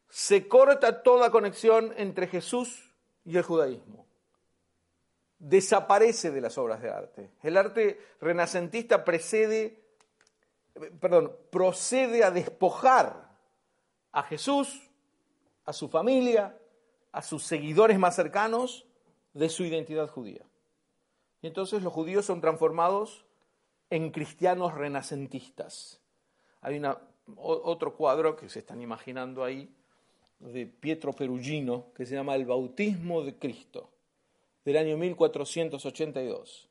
[0.09, 2.92] Se corta toda conexión entre Jesús
[3.24, 4.07] y el judaísmo.
[5.40, 7.31] Desaparece de las obras de arte.
[7.42, 9.83] El arte renacentista precede,
[11.00, 13.31] perdón, procede a despojar
[14.12, 14.81] a Jesús,
[15.64, 16.57] a su familia,
[17.12, 18.87] a sus seguidores más cercanos
[19.33, 20.44] de su identidad judía.
[21.42, 23.25] Y entonces los judíos son transformados
[23.88, 26.01] en cristianos renacentistas.
[26.61, 26.81] Hay
[27.37, 29.75] otro cuadro que se están imaginando ahí
[30.38, 33.90] de Pietro Perugino que se llama El bautismo de Cristo,
[34.64, 36.68] del año 1482.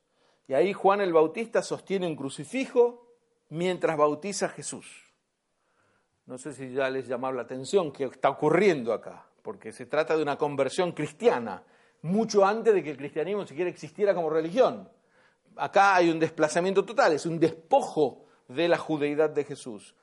[0.47, 3.15] Y ahí Juan el Bautista sostiene un crucifijo
[3.49, 5.13] mientras bautiza a Jesús.
[6.25, 10.15] No sé si ya les llamaba la atención qué está ocurriendo acá porque se trata
[10.15, 11.63] de una conversión cristiana,
[12.01, 14.89] mucho antes de que el cristianismo siquiera existiera como religión.
[15.55, 19.95] Acá hay un desplazamiento total, es un despojo de la judeidad de Jesús.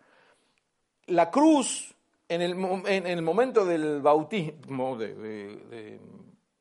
[1.06, 1.94] La cruz,
[2.28, 6.00] en el, momento del bautismo de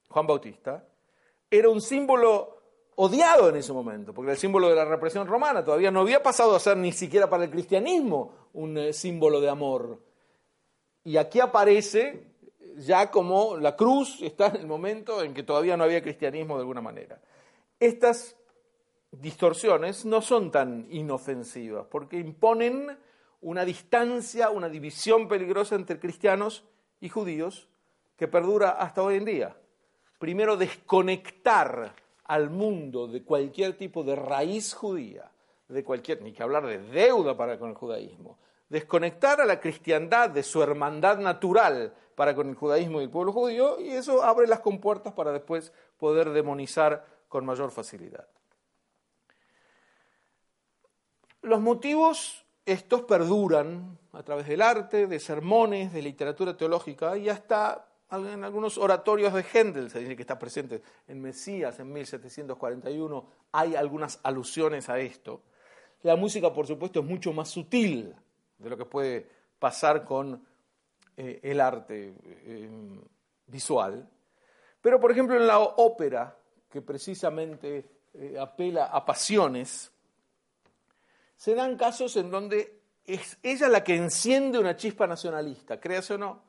[0.09, 0.85] Juan Bautista,
[1.49, 2.55] era un símbolo
[2.95, 6.23] odiado en ese momento, porque era el símbolo de la represión romana, todavía no había
[6.23, 9.99] pasado a ser ni siquiera para el cristianismo un eh, símbolo de amor.
[11.03, 12.34] Y aquí aparece
[12.77, 16.61] ya como la cruz está en el momento en que todavía no había cristianismo de
[16.61, 17.19] alguna manera.
[17.79, 18.35] Estas
[19.11, 22.97] distorsiones no son tan inofensivas porque imponen
[23.41, 26.65] una distancia, una división peligrosa entre cristianos
[26.99, 27.67] y judíos
[28.17, 29.57] que perdura hasta hoy en día.
[30.19, 35.31] Primero, desconectar al mundo de cualquier tipo de raíz judía,
[35.67, 38.37] de cualquier, ni que hablar de deuda para con el judaísmo,
[38.69, 43.33] desconectar a la cristiandad de su hermandad natural para con el judaísmo y el pueblo
[43.33, 48.27] judío, y eso abre las compuertas para después poder demonizar con mayor facilidad.
[51.41, 57.85] Los motivos estos perduran a través del arte, de sermones, de literatura teológica y hasta
[58.11, 63.75] en algunos oratorios de Händel, se dice que está presente en Mesías en 1741, hay
[63.75, 65.41] algunas alusiones a esto.
[66.03, 68.15] La música, por supuesto, es mucho más sutil
[68.57, 69.27] de lo que puede
[69.59, 70.45] pasar con
[71.17, 72.69] eh, el arte eh,
[73.47, 74.09] visual.
[74.81, 76.37] Pero, por ejemplo, en la ópera,
[76.69, 79.91] que precisamente eh, apela a pasiones,
[81.35, 86.17] se dan casos en donde es ella la que enciende una chispa nacionalista, créase o
[86.17, 86.43] no.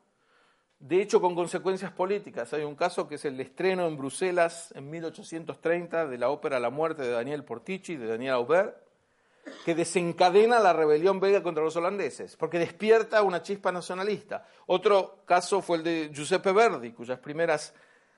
[0.79, 2.53] De hecho, con consecuencias políticas.
[2.53, 6.69] Hay un caso que es el estreno en Bruselas en 1830 de la ópera La
[6.69, 8.77] muerte de Daniel Portici, de Daniel Aubert,
[9.65, 14.45] que desencadena la rebelión belga contra los holandeses, porque despierta una chispa nacionalista.
[14.65, 17.73] Otro caso fue el de Giuseppe Verdi, cuyas primeras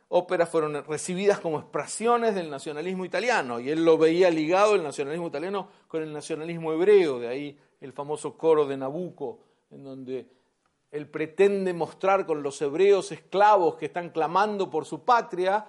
[0.10, 5.28] óperas fueron recibidas como expresiones del nacionalismo italiano, y él lo veía ligado el nacionalismo
[5.28, 9.40] italiano con el nacionalismo hebreo, de ahí el famoso coro de Nabucco,
[9.72, 10.28] en donde
[10.92, 15.68] él pretende mostrar con los hebreos esclavos que están clamando por su patria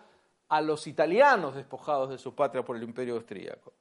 [0.49, 3.73] a los italianos despojados de su patria por el imperio austríaco.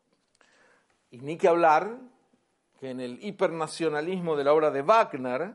[1.12, 1.98] Y ni que hablar
[2.80, 5.54] que en el hipernacionalismo de la obra de Wagner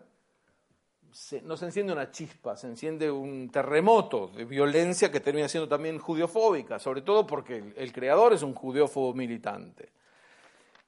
[1.42, 5.98] no se enciende una chispa, se enciende un terremoto de violencia que termina siendo también
[5.98, 9.92] judiofóbica, sobre todo porque el, el creador es un judiófobo militante.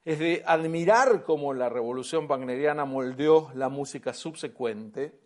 [0.04, 5.18] Es de admirar cómo la revolución wagneriana moldeó la música subsecuente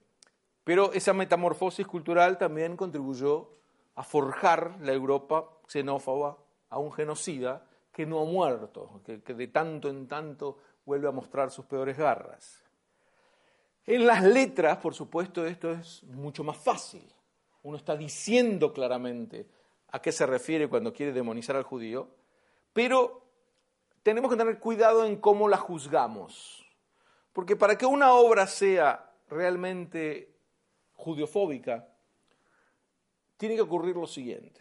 [0.65, 3.51] Pero esa metamorfosis cultural también contribuyó
[3.95, 6.39] a forjar la Europa xenófoba
[6.69, 11.51] a un genocida que no ha muerto, que, de tanto en tanto vuelve a mostrar
[11.51, 12.63] sus peores garras.
[13.87, 17.05] En las letras, por supuesto, esto es mucho más fácil.
[17.63, 19.47] Uno está diciendo claramente
[19.89, 22.09] a qué se refiere cuando quiere demonizar al judío,
[22.73, 23.23] pero
[24.03, 26.65] tenemos que tener cuidado en cómo la juzgamos.
[27.33, 30.35] Porque para que una obra sea realmente
[30.95, 31.89] judiofóbica,
[33.37, 34.61] tiene que ocurrir lo siguiente.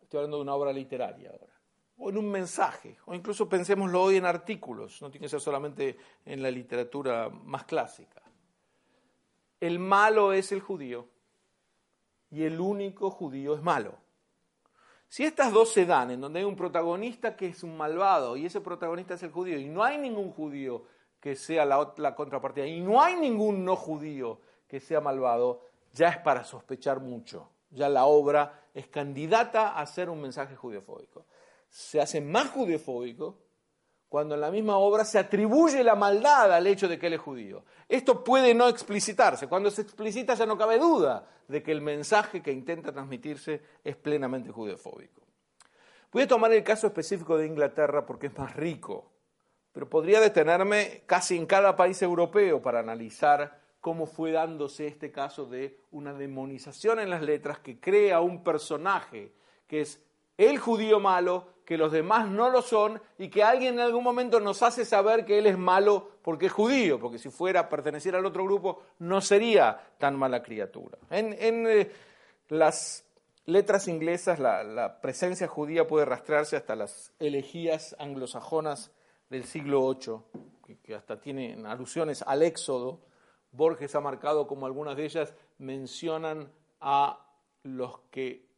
[0.00, 1.51] Estoy hablando de una obra literaria ahora.
[1.98, 5.96] O en un mensaje, o incluso pensémoslo hoy en artículos, no tiene que ser solamente
[6.24, 8.22] en la literatura más clásica.
[9.60, 11.08] El malo es el judío
[12.30, 13.94] y el único judío es malo.
[15.12, 18.46] Si estas dos se dan, en donde hay un protagonista que es un malvado y
[18.46, 20.86] ese protagonista es el judío, y no hay ningún judío
[21.20, 26.16] que sea la, contrapartida, y no hay ningún no judío que sea malvado, ya es
[26.16, 27.50] para sospechar mucho.
[27.70, 31.26] Ya la obra es candidata a ser un mensaje judiofóbico.
[31.72, 33.38] Se hace más judiofóbico
[34.10, 37.20] cuando en la misma obra se atribuye la maldad al hecho de que él es
[37.20, 37.64] judío.
[37.88, 39.48] Esto puede no explicitarse.
[39.48, 43.96] Cuando se explicita ya no cabe duda de que el mensaje que intenta transmitirse es
[43.96, 45.22] plenamente judeofóbico.
[46.12, 49.10] Voy a tomar el caso específico de Inglaterra porque es más rico,
[49.72, 55.46] pero podría detenerme casi en cada país europeo para analizar cómo fue dándose este caso
[55.46, 59.32] de una demonización en las letras que crea un personaje
[59.66, 60.02] que es
[60.48, 64.40] el judío malo que los demás no lo son y que alguien en algún momento
[64.40, 68.14] nos hace saber que él es malo porque es judío, porque si fuera a pertenecer
[68.16, 70.98] al otro grupo no sería tan mala criatura.
[71.10, 71.90] En, eh,
[72.48, 73.04] las
[73.46, 78.90] letras inglesas la, la, presencia judía puede rastrearse hasta las elegías anglosajonas
[79.30, 83.00] del siglo VIII, que hasta tienen alusiones al Éxodo.
[83.52, 87.24] Borges ha marcado como algunas de ellas mencionan a
[87.62, 88.51] los que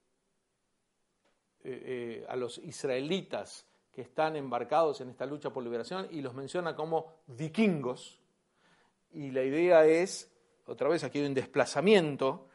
[1.67, 6.35] eh, eh, a los israelitas que están embarcados en esta lucha por liberación y los
[6.35, 8.19] menciona como vikingos.
[9.13, 10.31] Y la idea es,
[10.67, 12.49] otra vez aquí hay un desplazamiento,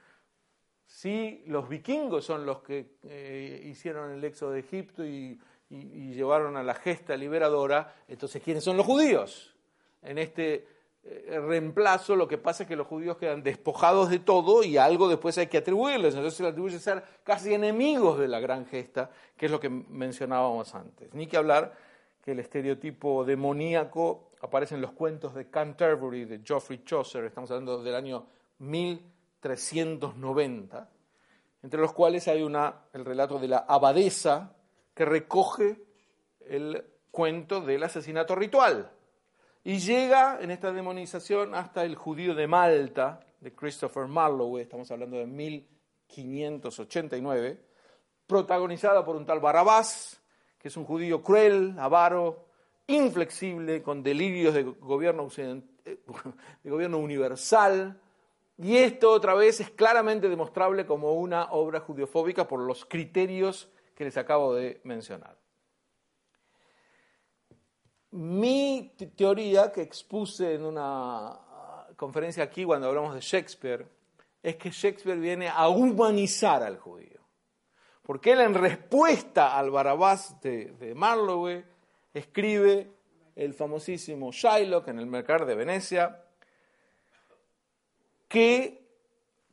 [0.86, 5.39] si los vikingos son los que eh, hicieron el éxodo de Egipto y,
[5.70, 9.55] y, llevaron a la gesta liberadora, entonces ¿quiénes son los judíos?
[10.01, 10.68] En este
[11.10, 15.38] reemplazo, lo que pasa es que los judíos quedan despojados de todo y algo después
[15.38, 16.14] hay que atribuirles.
[16.14, 19.70] Entonces se les atribuye ser casi enemigos de la gran gesta, que es lo que
[19.70, 21.14] mencionábamos antes.
[21.14, 21.76] Ni que hablar
[22.24, 27.82] que el estereotipo demoníaco aparece en los cuentos de Canterbury de Geoffrey Chaucer, estamos hablando
[27.82, 28.28] del año
[28.60, 30.89] 1390,
[31.64, 34.55] entre los cuales hay una, el relato de la abadesa
[34.93, 35.84] que recoge
[36.45, 38.91] el cuento del asesinato ritual
[39.64, 45.18] y llega en esta demonización hasta el judío de Malta, de Christopher Marlowe, estamos hablando
[45.18, 47.60] de 1589,
[48.26, 50.22] protagonizada por un tal Barabás,
[50.57, 52.45] que es un judío cruel, avaro,
[52.88, 55.28] inflexible, con delirios de gobierno,
[56.64, 57.99] de gobierno universal.
[58.57, 64.03] Y esto otra vez es claramente demostrable como una obra judiofóbica por los criterios que
[64.03, 65.38] les acabo de mencionar.
[68.12, 71.38] Mi teoría que expuse en una
[71.95, 73.86] conferencia aquí cuando hablamos de Shakespeare
[74.41, 77.20] es que Shakespeare viene a humanizar al judío.
[78.01, 81.64] Porque él en respuesta al Barabás de, Marlowe
[82.14, 82.89] escribe
[83.36, 86.24] el famosísimo Shylock en el Mercader de Venecia,
[88.28, 88.88] que,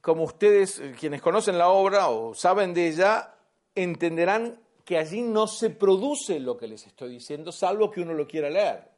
[0.00, 3.34] como ustedes, quienes conocen la obra o saben de ella,
[3.74, 8.24] entenderán que allí no se produce lo que les estoy diciendo, salvo que uno lo
[8.24, 8.88] quiera leer.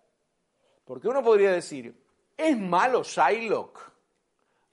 [0.85, 1.95] Porque uno podría decir,
[2.37, 3.91] ¿es malo Shylock?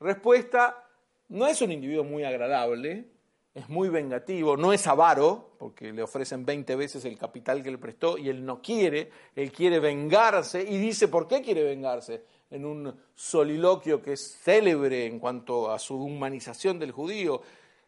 [0.01, 0.89] Respuesta,
[1.29, 3.05] no es un individuo muy agradable,
[3.53, 7.77] es muy vengativo, no es avaro, porque le ofrecen 20 veces el capital que le
[7.77, 12.65] prestó y él no quiere, él quiere vengarse y dice por qué quiere vengarse en
[12.65, 17.41] un soliloquio que es célebre en cuanto a su humanización del judío.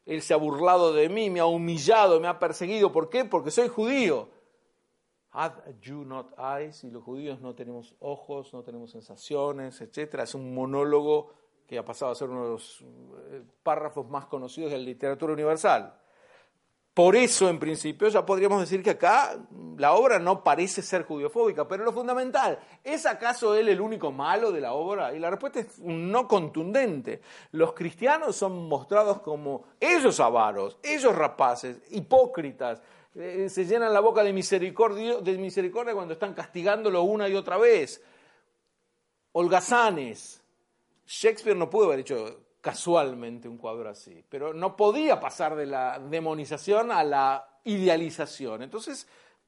[0.07, 2.93] Él se ha burlado de mí, me ha humillado, me ha perseguido.
[2.93, 3.25] ¿Por qué?
[3.25, 4.29] Porque soy judío.
[5.31, 6.85] Have you not eyes?
[6.85, 10.15] Y los judíos no tenemos ojos, no tenemos sensaciones, etc.
[10.23, 11.33] Es un monólogo
[11.67, 15.33] que ha pasado a ser uno de los eh, párrafos más conocidos de la literatura
[15.33, 15.93] universal.
[16.97, 19.37] Por eso, en principio, ya podríamos decir que acá
[19.77, 24.51] la obra no parece ser judiofóbica, pero lo fundamental, ¿es acaso él el único malo
[24.51, 25.13] de la obra?
[25.13, 27.21] Y la respuesta es no contundente.
[27.51, 32.81] Los cristianos son mostrados como ellos avaros, ellos rapaces, hipócritas,
[33.13, 37.57] eh, se llenan la boca de misericordia, de misericordia cuando están castigándolo una y otra
[37.57, 38.03] vez.
[39.33, 40.41] Holgazanes.
[41.05, 45.99] Shakespeare no pudo haber hecho casualmente un cuadro así, pero no podía pasar de la
[45.99, 48.61] demonización a la idealización.
[48.61, 49.07] Entonces,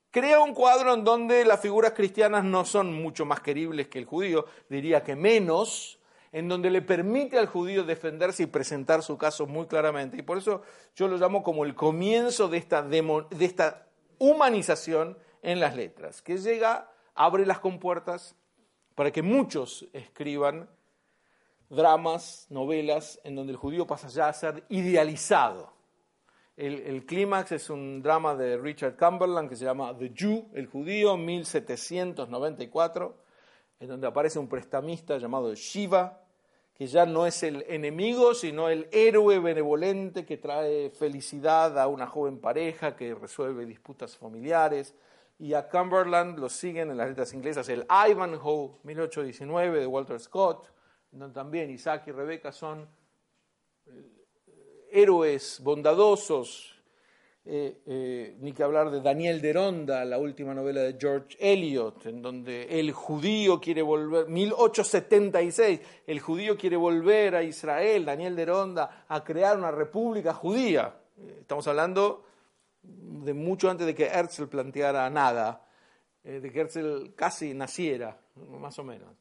[0.09, 4.05] crea un cuadro en donde las figuras cristianas no son mucho más queribles que el
[4.05, 5.99] judío, diría que menos,
[6.31, 10.15] en donde le permite al judío defenderse y presentar su caso muy claramente.
[10.15, 10.61] Y por eso
[10.95, 13.85] yo lo llamo como el comienzo de esta, de esta
[14.17, 18.37] humanización en las letras, que llega, abre las compuertas
[18.95, 20.69] para que muchos escriban
[21.69, 25.71] dramas, novelas, en donde el judío pasa ya a ser idealizado.
[26.57, 31.15] El, clímax es un drama de Richard Cumberland que se llama The Jew, el judío,
[31.15, 33.15] 1794,
[33.79, 36.21] en donde aparece un prestamista llamado Shiva,
[36.73, 42.07] que ya no es el enemigo, sino el héroe benevolente que trae felicidad a una
[42.07, 44.93] joven pareja, que resuelve disputas familiares.
[45.37, 50.69] Y a Cumberland lo siguen en las letras inglesas el Ivanhoe, 1819, de Walter Scott,
[51.11, 52.87] donde también Isaac y Rebeca son
[54.91, 56.75] héroes bondadosos,
[57.45, 62.21] eh, eh, ni que hablar de Daniel Deronda, la última novela de George Eliot, en
[62.21, 69.23] donde el judío quiere volver, 1876, el judío quiere volver a Israel, Daniel Deronda, a
[69.23, 70.93] crear una república judía.
[71.17, 72.25] Eh, estamos hablando
[72.83, 75.65] de mucho antes de que Herzl planteara nada,
[76.23, 79.15] de que Herzl casi naciera, más o menos.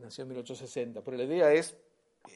[0.00, 1.76] Nació en 1860, pero la idea es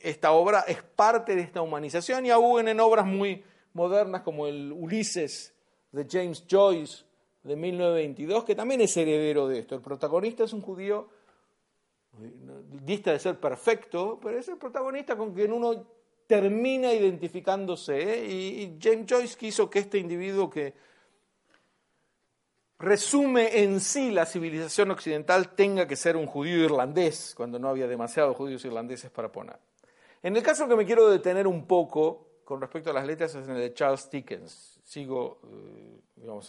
[0.03, 3.43] esta obra es parte de esta humanización y aún en obras muy
[3.75, 5.55] modernas como el Ulises
[5.91, 7.05] de James Joyce
[7.43, 9.75] de 1922, que también es heredero de esto.
[9.75, 11.09] El protagonista es un judío,
[12.85, 15.87] dista de ser perfecto, pero es el protagonista con quien uno
[16.27, 18.21] termina identificándose.
[18.21, 18.27] ¿eh?
[18.27, 20.75] Y, James Joyce quiso que este individuo que
[22.83, 27.87] resume en sí la civilización occidental tenga que ser un judío irlandés, cuando no había
[27.87, 29.57] demasiados judíos irlandeses para poner.
[30.23, 33.49] En el caso que me quiero detener un poco con respecto a las letras es
[33.49, 34.81] en el de Charles Dickens.
[34.85, 36.01] Sigo eh,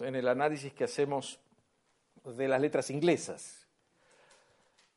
[0.02, 1.40] en el análisis que hacemos
[2.26, 3.68] de las letras inglesas.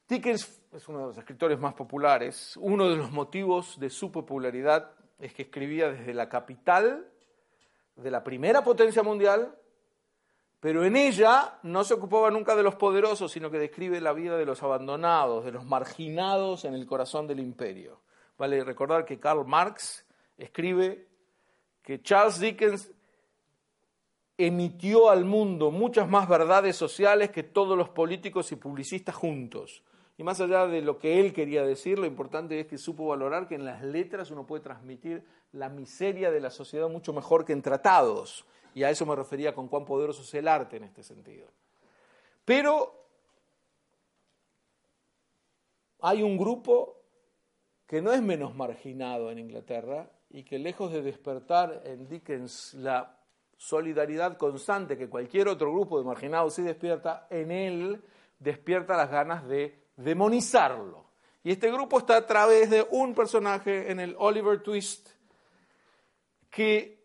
[0.09, 2.57] Dickens es uno de los escritores más populares.
[2.57, 7.07] Uno de los motivos de su popularidad es que escribía desde la capital
[7.97, 9.55] de la primera potencia mundial,
[10.61, 14.37] pero en ella no se ocupaba nunca de los poderosos, sino que describe la vida
[14.37, 18.01] de los abandonados, de los marginados en el corazón del imperio.
[18.39, 21.07] Vale recordar que Karl Marx escribe
[21.83, 22.91] que Charles Dickens
[24.39, 29.83] emitió al mundo muchas más verdades sociales que todos los políticos y publicistas juntos.
[30.19, 33.49] Y más allá de lo que él quería decir, lo importante es que supo valorar
[33.49, 37.53] que en las letras uno puede transmitir la miseria de la sociedad mucho mejor que
[37.53, 38.47] en tratados.
[38.77, 41.49] Y a eso me refería con cuán poderoso es el arte en este sentido.
[42.45, 43.09] Pero
[46.01, 47.01] hay un grupo
[47.87, 53.19] que no es menos marginado en Inglaterra y que lejos de despertar en Dickens la
[53.57, 58.05] solidaridad constante que cualquier otro grupo de marginados sí despierta, en él
[58.39, 61.07] despierta las ganas de demonizarlo.
[61.43, 65.09] Y este grupo está a través de un personaje en el Oliver Twist
[66.51, 66.96] que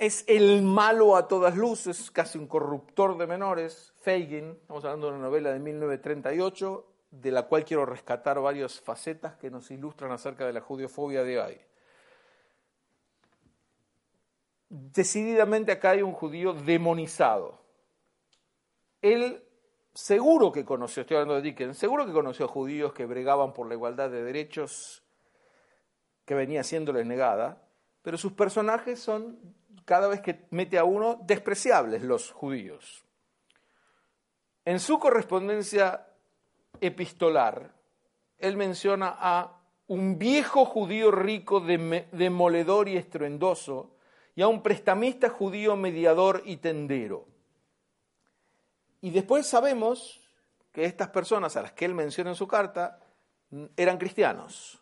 [0.00, 5.12] es el malo a todas luces, casi un corruptor de menores, Fagin, estamos hablando de
[5.12, 10.46] una novela de 1938, de la cual quiero rescatar varias facetas que nos ilustran acerca
[10.46, 11.60] de la judiofobia de hoy.
[14.70, 17.60] Decididamente acá hay un judío demonizado.
[19.02, 19.44] Él
[19.92, 23.66] seguro que conoció, estoy hablando de Dickens, seguro que conoció a judíos que bregaban por
[23.66, 25.02] la igualdad de derechos
[26.24, 27.66] que venía siéndoles negada,
[28.00, 29.38] pero sus personajes son,
[29.84, 33.04] cada vez que mete a uno, despreciables los judíos.
[34.64, 36.06] En su correspondencia
[36.80, 37.74] epistolar,
[38.38, 43.96] él menciona a un viejo judío rico, demoledor y estruendoso,
[44.34, 47.26] y a un prestamista judío mediador y tendero.
[49.00, 50.20] Y después sabemos
[50.72, 53.00] que estas personas a las que él menciona en su carta
[53.76, 54.80] eran cristianos.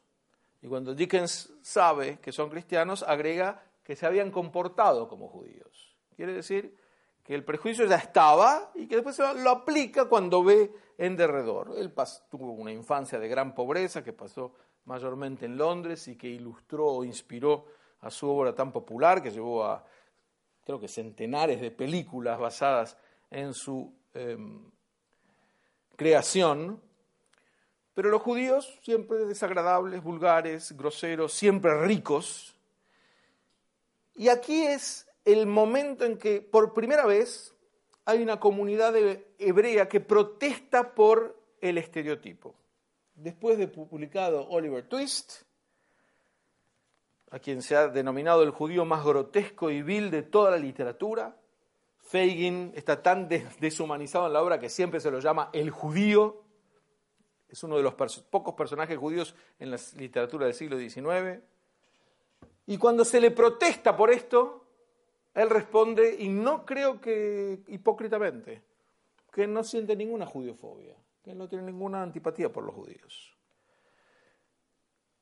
[0.60, 5.96] Y cuando Dickens sabe que son cristianos, agrega que se habían comportado como judíos.
[6.14, 6.76] Quiere decir
[7.24, 11.72] que el prejuicio ya estaba y que después lo aplica cuando ve en derredor.
[11.74, 11.94] Él
[12.30, 14.52] tuvo una infancia de gran pobreza que pasó
[14.84, 17.64] mayormente en Londres y que ilustró o inspiró
[18.02, 19.82] a su obra tan popular que llevó a,
[20.66, 22.94] creo que centenares de películas basadas
[23.30, 24.70] en su em,
[25.96, 26.78] creación.
[27.94, 32.57] Pero los judíos siempre desagradables, vulgares, groseros, siempre ricos.
[34.18, 37.54] Y aquí es el momento en que por primera vez
[38.04, 38.92] hay una comunidad
[39.38, 42.56] hebrea que protesta por el estereotipo.
[43.14, 45.42] Después de publicado Oliver Twist,
[47.30, 51.36] a quien se ha denominado el judío más grotesco y vil de toda la literatura.
[51.98, 56.42] Fagin está tan deshumanizado en la obra que siempre se lo llama el judío.
[57.48, 61.40] Es uno de los pocos personajes judíos en la literatura del siglo XIX.
[62.68, 64.62] Y cuando se le protesta por esto,
[65.32, 68.62] él responde, y no creo que hipócritamente,
[69.32, 73.34] que no siente ninguna judiofobia, que no tiene ninguna antipatía por los judíos.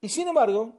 [0.00, 0.74] Y sin embargo,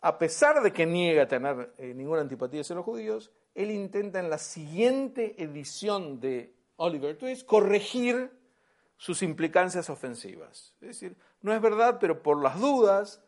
[0.00, 4.30] a pesar de que niega tener eh, ninguna antipatía hacia los judíos, él intenta en
[4.30, 8.30] la siguiente edición de Oliver Twist corregir
[8.96, 10.76] sus implicancias ofensivas.
[10.80, 13.24] Es decir, no es verdad, pero por las dudas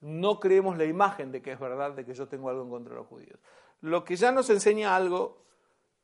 [0.00, 2.94] no creemos la imagen de que es verdad de que yo tengo algo en contra
[2.94, 3.38] de los judíos.
[3.80, 5.44] Lo que ya nos enseña algo,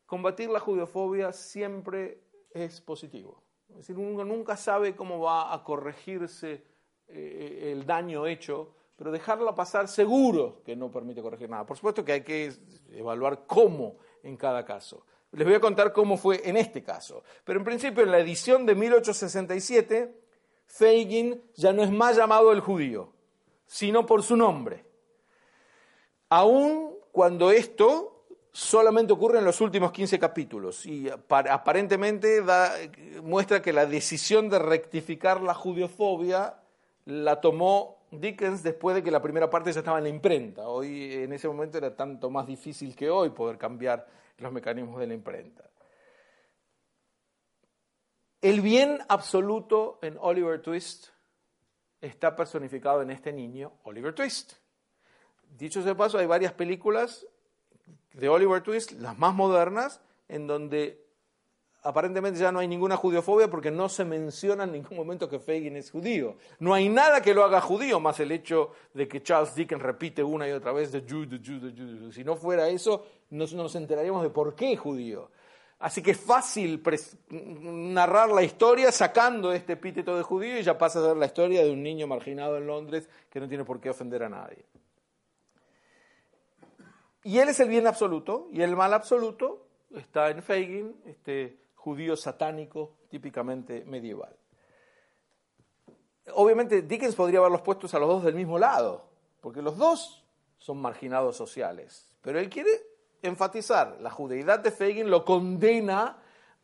[0.07, 2.21] combatir la judiofobia siempre
[2.51, 3.43] es positivo.
[3.71, 6.65] Es decir, uno nunca sabe cómo va a corregirse
[7.09, 11.67] eh, el daño hecho, pero dejarla pasar seguro que no permite corregir nada.
[11.67, 12.53] Por supuesto que hay que
[12.93, 15.05] evaluar cómo en cada caso.
[15.33, 17.25] Les voy a contar cómo fue en este caso.
[17.45, 20.21] Pero en principio, en la edición de 1867,
[20.67, 23.13] Fagin ya no es más llamado el judío
[23.67, 24.85] sino por su nombre.
[26.29, 27.51] Aún cuando
[28.53, 32.43] solamente ocurre en los últimos 15 capítulos y aparentemente
[33.23, 36.61] muestra que la decisión de rectificar la judiofobia
[37.07, 40.69] la tomó Dickens después de que la primera parte ya estaba en la imprenta.
[40.69, 44.07] Hoy en ese momento era tanto más difícil que hoy poder cambiar
[44.39, 45.69] los mecanismos de la imprenta.
[48.41, 51.09] El bien absoluto en Oliver Twist
[52.07, 54.55] está personificado en este niño, Oliver Twist.
[55.57, 57.27] Dicho sea paso, hay varias películas
[58.13, 61.05] de Oliver Twist, las más modernas, en donde
[61.83, 65.77] aparentemente ya no hay ninguna judiofobia porque no se menciona en ningún momento que Fagin
[65.77, 66.37] es judío.
[66.59, 70.23] No hay nada que lo haga judío, más el hecho de que Charles Dickens repite
[70.23, 72.13] una y otra vez de the Jew, the.
[72.13, 75.31] Si no fuera eso, no nos enteraríamos de por qué judío.
[75.85, 76.83] Así que es fácil
[77.29, 81.63] narrar la historia sacando este epíteto de judío y ya pasa a ser la historia
[81.63, 84.65] de un niño marginado en Londres que no tiene por qué ofender a nadie.
[87.23, 92.17] Y él es el bien absoluto y el mal absoluto está en Fagin, este judío
[92.17, 94.35] satánico típicamente medieval.
[96.33, 99.05] Obviamente Dickens podría haberlos puestos a los dos del mismo lado,
[99.43, 100.25] porque los dos
[100.57, 102.94] son marginados sociales, pero él quiere
[103.27, 106.19] enfatizar, la judeidad de Fagin lo condena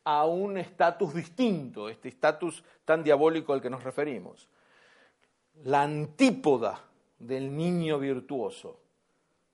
[0.05, 4.49] a un estatus distinto, este estatus tan diabólico al que nos referimos.
[5.65, 6.81] La antípoda
[7.19, 8.81] del niño virtuoso.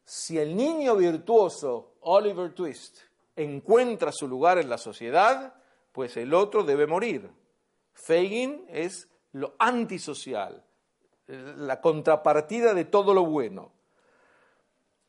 [0.05, 2.99] Si el niño virtuoso, Oliver Twist,
[3.35, 5.55] encuentra su lugar en la sociedad,
[5.93, 7.29] pues el otro debe morir.
[7.93, 10.65] Fagin es lo antisocial,
[11.27, 13.73] la contrapartida de todo lo bueno.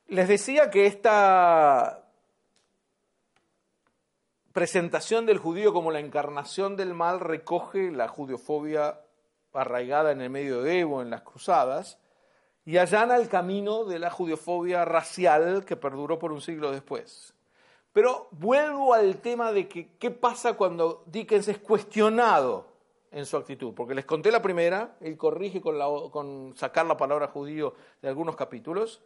[0.10, 2.06] Les decía que esta
[4.54, 9.02] presentación del judío como la encarnación del mal recoge la judiofobia
[9.52, 12.00] arraigada en el medioevo, en las cruzadas,
[12.64, 17.34] y allana el camino de la judiofobia racial que perduró por un siglo después.
[17.92, 22.68] Pero vuelvo al tema de que, qué pasa cuando Dickens es cuestionado
[23.12, 25.78] en su actitud, porque les conté la primera, él corrige con,
[26.12, 29.02] con sacar la palabra judío de algunos capítulos,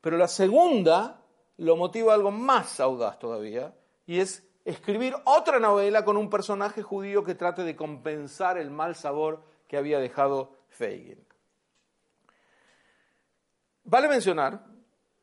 [0.00, 1.22] pero la segunda
[1.56, 3.74] lo motiva algo más audaz todavía,
[4.06, 8.94] y es escribir otra novela con un personaje judío que trate de compensar el mal
[8.94, 11.24] sabor que había dejado Fagin.
[13.84, 14.64] Vale mencionar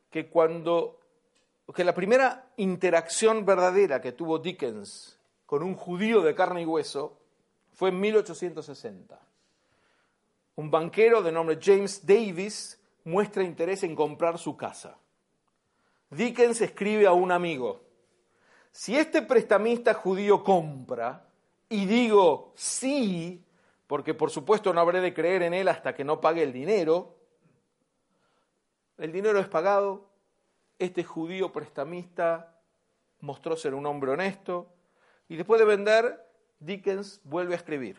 [0.10, 1.00] que cuando
[1.74, 7.20] que la primera interacción verdadera que tuvo Dickens con un judío de carne y hueso
[7.74, 9.20] fue en 1860.
[10.56, 14.98] Un banquero de nombre James Davis muestra interés en comprar su casa.
[16.10, 17.84] Dickens escribe a un amigo,
[18.72, 21.30] si este prestamista judío compra,
[21.70, 23.44] y digo sí,
[23.88, 27.16] porque por supuesto no habré de creer en él hasta que no pague el dinero,
[28.98, 30.10] el dinero es pagado,
[30.80, 32.60] este judío prestamista
[33.22, 34.68] mostró ser un hombre honesto,
[35.28, 36.26] y después de vender,
[36.60, 37.98] Dickens vuelve a escribir.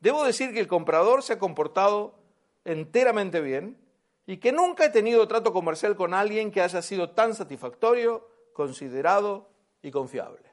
[0.00, 2.18] Debo decir que el comprador se ha comportado
[2.64, 3.76] enteramente bien,
[4.30, 9.50] y que nunca he tenido trato comercial con alguien que haya sido tan satisfactorio, considerado
[9.82, 10.48] y confiable.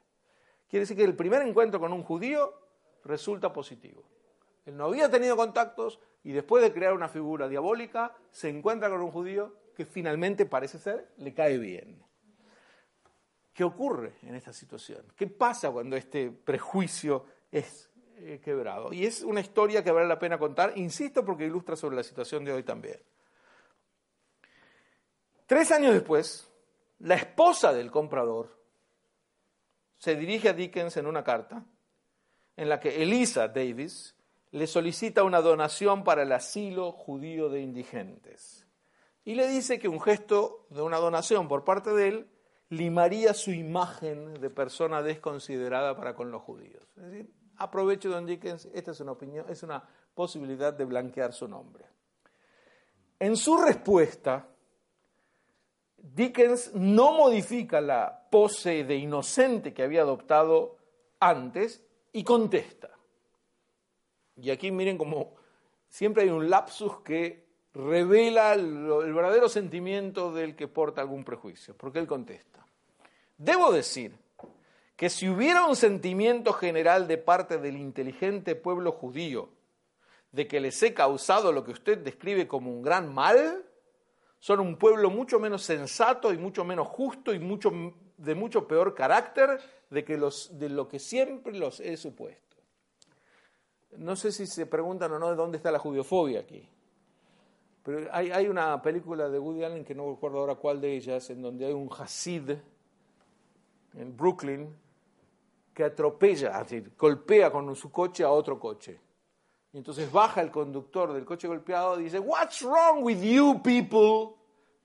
[0.68, 2.56] Quiere decir que el primer encuentro con un judío
[3.04, 4.04] resulta positivo.
[4.66, 9.00] Él no había tenido contactos y después de crear una figura diabólica se encuentra con
[9.00, 12.04] un judío que finalmente parece ser le cae bien.
[13.54, 15.04] ¿Qué ocurre en esta situación?
[15.16, 18.92] ¿Qué pasa cuando este prejuicio es eh, quebrado?
[18.92, 22.44] Y es una historia que vale la pena contar, insisto, porque ilustra sobre la situación
[22.44, 22.98] de hoy también.
[25.48, 26.52] Tres años después,
[27.00, 28.62] la esposa del comprador
[29.98, 31.66] se dirige a Dickens en una carta
[32.58, 34.16] en la que Elisa Davis
[34.52, 38.68] le solicita una donación para el asilo judío de indigentes.
[39.24, 42.28] Y le dice que un gesto de una donación por parte de él
[42.70, 46.84] limaría su imagen de persona desconsiderada para con los judíos.
[46.98, 51.48] Es decir, aprovecho don Dickens, esta es una opinión, es una posibilidad de blanquear su
[51.48, 51.86] nombre.
[53.20, 54.48] En su respuesta,
[56.14, 60.78] Dickens no modifica la pose de inocente que había adoptado
[61.20, 61.84] antes
[62.14, 62.90] y contesta.
[64.36, 65.36] Y aquí miren como
[65.90, 72.00] siempre hay un lapsus que revela el verdadero sentimiento del que porta algún prejuicio, porque
[72.00, 72.66] él contesta.
[73.38, 74.18] Debo decir
[74.96, 79.50] que si hubiera un sentimiento general de parte del inteligente pueblo judío
[80.32, 83.64] de que les he causado lo que usted describe como un gran mal,
[84.40, 87.72] son un pueblo mucho menos sensato y mucho menos justo y mucho,
[88.18, 89.60] de mucho peor carácter
[89.90, 92.58] de, que los, de lo que siempre los he supuesto.
[93.98, 96.68] No sé si se preguntan o no de dónde está la judiofobia aquí.
[97.84, 101.30] Pero hay, hay una película de Woody Allen, que no recuerdo ahora cuál de ellas,
[101.30, 102.52] en donde hay un Hasid
[103.96, 104.76] en Brooklyn
[105.74, 109.00] que atropella, es decir, golpea con su coche a otro coche.
[109.78, 114.36] Entonces baja el conductor del coche golpeado y dice, What's wrong with you people?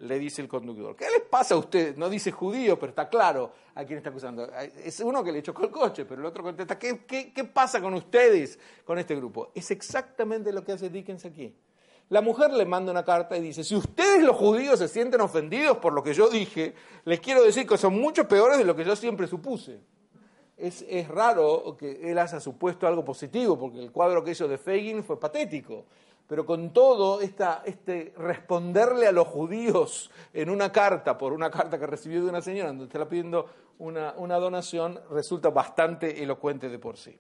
[0.01, 0.95] Le dice el conductor.
[0.97, 1.97] ¿Qué les pasa a ustedes?
[1.97, 4.51] No dice judío, pero está claro a quién está acusando.
[4.85, 7.81] Es uno que le chocó el coche, pero el otro contesta, ¿qué, qué, qué pasa
[7.81, 9.51] con ustedes, con este grupo?
[9.55, 11.55] Es exactamente lo que hace Dickens aquí.
[12.09, 15.79] La mujer le manda una carta y dice, si ustedes los judíos se sienten ofendidos
[15.79, 16.75] por lo que yo dije,
[17.05, 19.81] les quiero decir que son mucho peores de lo que yo siempre supuse
[20.63, 25.03] es, raro que él haya supuesto algo positivo, porque el cuadro que hizo de Fagin
[25.03, 25.85] fue patético.
[26.29, 31.87] Pero con todo, este responderle a los judíos en una carta, por una carta que
[31.87, 33.47] recibió de una señora, donde está pidiendo
[33.79, 37.19] una, donación, resulta bastante elocuente de por sí.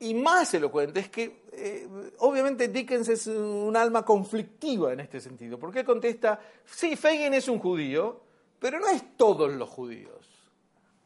[0.00, 1.88] Y más elocuente es que, eh,
[2.18, 7.48] obviamente, Dickens es un alma conflictiva en este sentido, porque él contesta, sí, Fagin es
[7.48, 8.20] un judío,
[8.58, 10.39] pero no es todos los judíos.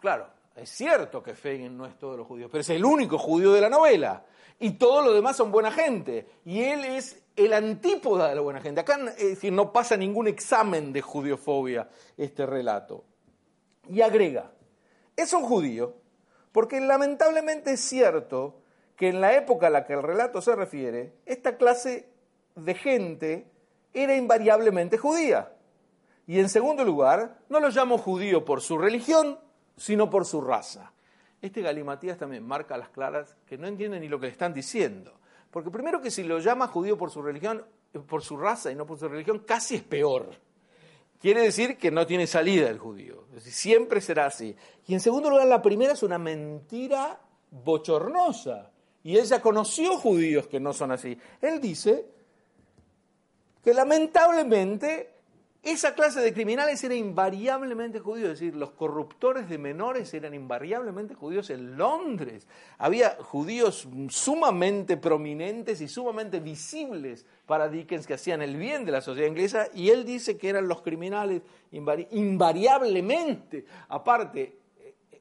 [0.05, 3.55] Claro, es cierto que Fagin no es todos los judíos, pero es el único judío
[3.55, 4.22] de la novela.
[4.61, 6.28] Y todos los demás son buena gente.
[6.44, 8.82] Y él es el antípoda de la buena gente.
[8.82, 11.88] Acá es decir, no pasa ningún examen de judiofobia
[12.18, 13.02] este relato.
[13.88, 14.52] Y agrega,
[15.16, 15.94] es un judío
[16.52, 18.61] porque lamentablemente es cierto
[18.96, 22.11] que en la época a la que el relato se refiere, esta clase
[22.57, 23.50] de gente
[23.94, 25.55] era invariablemente judía.
[26.26, 29.38] Y en segundo lugar, no lo llamo judío por su religión,
[29.76, 30.92] sino por su raza.
[31.40, 34.54] Este Galimatías también marca a las claras que no entienden ni lo que le están
[34.54, 35.12] diciendo.
[35.50, 37.64] Porque primero que si lo llama judío por su religión,
[38.08, 40.30] por su raza y no por su religión, casi es peor.
[41.20, 43.26] Quiere decir que no tiene salida el judío.
[43.38, 44.54] siempre será así.
[44.86, 47.20] Y en segundo lugar, la primera es una mentira
[47.50, 48.70] bochornosa.
[49.02, 51.16] Y ella conoció judíos que no son así.
[51.40, 52.06] Él dice
[53.62, 55.13] que lamentablemente
[55.64, 61.14] esa clase de criminales era invariablemente judíos, es decir, los corruptores de menores eran invariablemente
[61.14, 62.46] judíos en Londres.
[62.76, 69.00] Había judíos sumamente prominentes y sumamente visibles para Dickens que hacían el bien de la
[69.00, 71.40] sociedad inglesa y él dice que eran los criminales
[71.70, 73.64] invariablemente.
[73.88, 74.58] Aparte,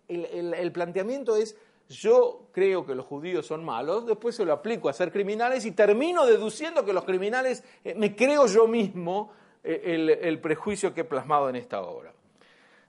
[0.10, 1.56] el, planteamiento es
[1.88, 5.72] yo creo que los judíos son malos, después se lo aplico a ser criminales y
[5.72, 9.32] termino deduciendo que los criminales eh, me creo yo mismo
[9.64, 12.14] el, prejuicio que he plasmado en esta obra.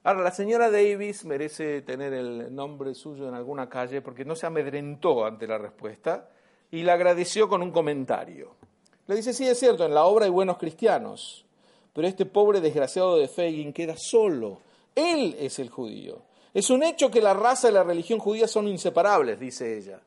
[0.02, 4.46] Ahora, la señora Davis merece tener el nombre suyo en alguna calle porque no se
[4.46, 6.28] amedrentó ante la respuesta
[6.70, 8.56] y la agradeció con un comentario.
[9.06, 11.46] Le dice, sí, es cierto, en la obra hay buenos cristianos,
[11.92, 14.60] pero este pobre desgraciado de Fagin queda solo.
[14.94, 16.22] Él es el judío.
[16.52, 20.00] Es un hecho que la raza y la religión judía son inseparables, dice ella.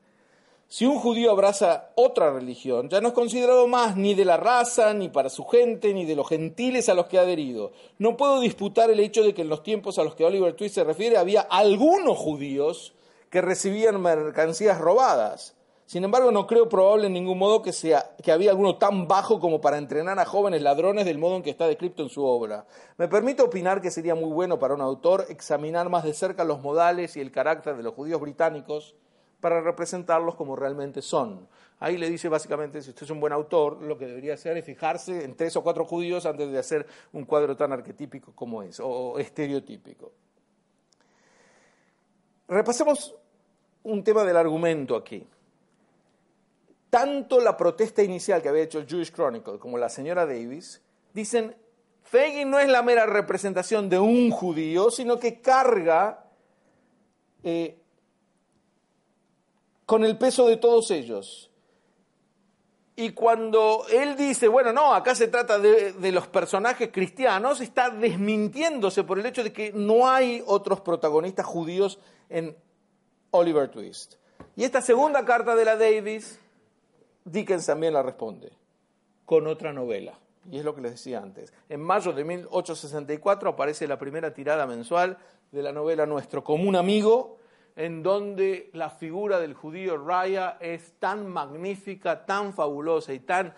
[0.69, 4.93] Si un judío abraza otra religión, ya no es considerado más ni de la raza,
[4.93, 7.71] ni para su gente, ni de los gentiles a los que ha adherido.
[7.99, 10.75] No puedo disputar el hecho de que en los tiempos a los que Oliver Twist
[10.75, 12.93] se refiere había algunos judíos
[13.29, 15.55] que recibían mercancías robadas.
[15.85, 19.39] Sin embargo, no creo probable en ningún modo que, sea, que había alguno tan bajo
[19.39, 22.65] como para entrenar a jóvenes ladrones del modo en que está descrito en su obra.
[22.97, 26.59] Me permito opinar que sería muy bueno para un autor examinar más de cerca los
[26.59, 28.95] modales y el carácter de los judíos británicos
[29.39, 31.47] para representarlos como realmente son.
[31.79, 34.65] Ahí le dice básicamente, si usted es un buen autor, lo que debería hacer es
[34.65, 38.79] fijarse en tres o cuatro judíos antes de hacer un cuadro tan arquetípico como es,
[38.79, 40.11] o estereotípico.
[42.47, 43.13] Repasemos
[43.83, 45.27] un tema del argumento aquí.
[46.89, 50.81] Tanto la protesta inicial que había hecho el Jewish Chronicle como la señora Davis
[51.13, 51.55] dicen
[52.03, 56.25] Fagin no es la mera representación de un judío, sino que carga
[57.43, 57.77] eh,
[59.87, 61.49] con el peso de todos ellos.
[62.95, 67.89] Y cuando él dice, bueno, no, acá se trata de, de, los personajes cristianos, está
[67.89, 72.55] desmintiéndose por el hecho de que no hay otros protagonistas judíos en
[73.31, 74.15] Oliver Twist.
[74.55, 76.39] Y esta segunda carta de la Davis,
[77.23, 78.51] Dickens también la responde
[79.25, 80.19] con otra novela.
[80.51, 81.53] Y es lo que les decía antes.
[81.69, 85.17] En mayo de 1864 aparece la primera tirada mensual
[85.51, 87.36] de la novela Nuestro común amigo,
[87.77, 93.53] en donde la figura del judío Raya es tan magnífica, tan fabulosa y tan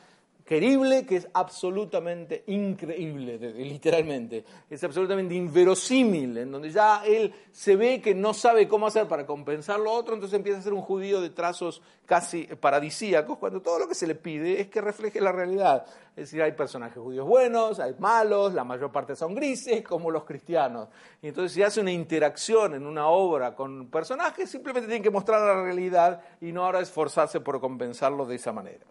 [0.50, 4.44] querible que es absolutamente increíble, literalmente.
[4.68, 9.28] Es absolutamente inverosímil, en donde ya él se ve que no sabe cómo hacer para
[9.28, 13.78] compensar lo otro, entonces empieza a ser un judío de trazos casi paradisíacos, cuando todo
[13.78, 15.86] lo que se le pide es que refleje la realidad.
[16.16, 20.24] Es decir, hay personajes judíos buenos, hay malos, la mayor parte son grises, como los
[20.24, 20.88] cristianos.
[21.22, 25.42] Y entonces si hace una interacción en una obra con personajes, simplemente tiene que mostrar
[25.42, 28.88] la realidad y no ahora esforzarse por compensarlo de esa manera.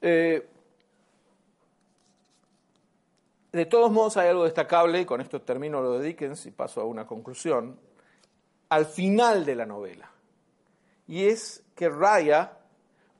[0.00, 0.46] Eh,
[3.52, 6.80] de todos modos hay algo destacable, y con esto termino lo de Dickens y paso
[6.80, 7.78] a una conclusión,
[8.68, 10.10] al final de la novela.
[11.08, 12.52] Y es que Raya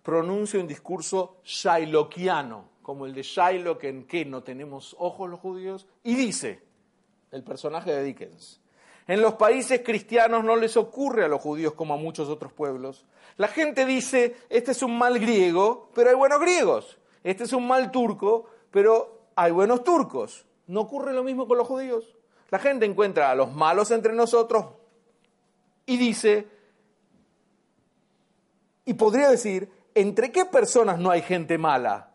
[0.02, 5.86] pronuncia un discurso shylockiano, como el de Shylock en que no tenemos ojos los judíos,
[6.04, 6.62] y dice,
[7.30, 8.60] el personaje de Dickens,
[9.08, 13.06] en los países cristianos no les ocurre a los judíos como a muchos otros pueblos.
[13.36, 16.98] La gente dice, este es un mal griego, pero hay buenos griegos.
[17.22, 20.44] Este es un mal turco, pero hay buenos turcos.
[20.66, 22.16] ¿No ocurre lo mismo con los judíos?
[22.50, 24.66] La gente encuentra a los malos entre nosotros
[25.84, 26.48] y dice,
[28.84, 32.12] y podría decir, ¿entre qué personas no hay gente mala?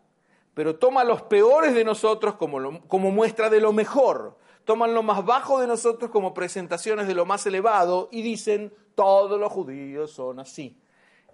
[0.53, 5.25] Pero toma los peores de nosotros como, como muestra de lo mejor toman lo más
[5.25, 10.39] bajo de nosotros como presentaciones de lo más elevado y dicen, todos los judíos son
[10.39, 10.77] así.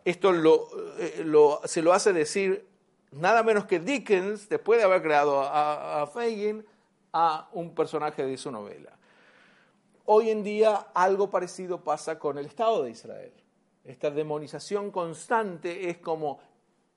[0.06, 0.34] Esto
[1.00, 1.26] eh,
[1.66, 2.66] se lo hace decir
[3.12, 6.66] nada menos que Dickens, después de haber creado a, a Fagin,
[7.14, 8.92] a un personaje de su novela.
[10.06, 13.34] Hoy en día algo parecido pasa con el Estado de Israel.
[13.84, 16.40] Esta demonización constante es como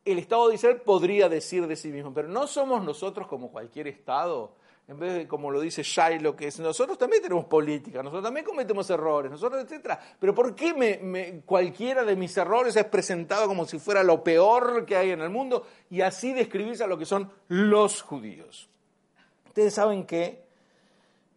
[0.04, 3.88] el Estado de Israel podría decir de sí mismo, pero no somos nosotros como cualquier
[3.88, 4.54] Estado
[4.90, 8.44] en vez de como lo dice Shiloh, que es nosotros también tenemos política, nosotros también
[8.44, 10.00] cometemos errores, nosotros, etcétera.
[10.18, 14.84] Pero ¿por qué me, cualquiera de mis errores es presentado como si fuera lo peor
[14.84, 18.68] que hay en el mundo y así describirse a lo que son los judíos?
[19.46, 20.42] Ustedes saben que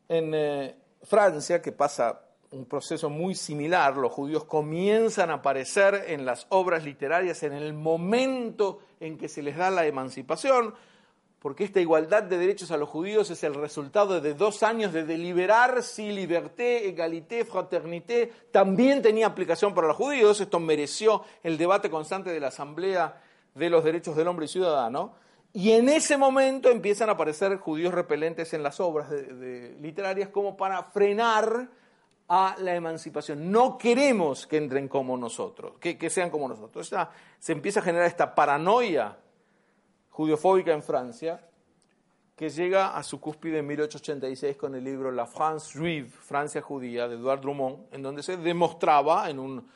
[0.10, 6.26] en eh, Francia, que pasa un proceso muy similar, los judíos comienzan a aparecer en
[6.26, 10.74] las obras literarias en el momento en que se les da la emancipación,
[11.44, 15.04] porque esta igualdad de derechos a los judíos es el resultado de dos años de
[15.04, 20.40] deliberar si liberté, égalité, fraternité también tenía aplicación para los judíos.
[20.40, 23.22] Esto mereció el debate constante de la Asamblea
[23.54, 25.16] de los Derechos del Hombre y Ciudadano.
[25.52, 29.12] Y en ese momento empiezan a aparecer judíos repelentes en las obras
[29.82, 31.68] literarias como para frenar
[32.30, 33.52] a la emancipación.
[33.52, 36.88] No queremos que entren como nosotros, que, que sean como nosotros.
[36.88, 39.18] O sea, se empieza a generar esta paranoia
[40.14, 41.42] judiofóbica en Francia,
[42.36, 47.08] que llega a su cúspide en 1886 con el libro La France Juive, Francia judía,
[47.08, 49.68] de Edouard Drummond, en donde se demostraba en un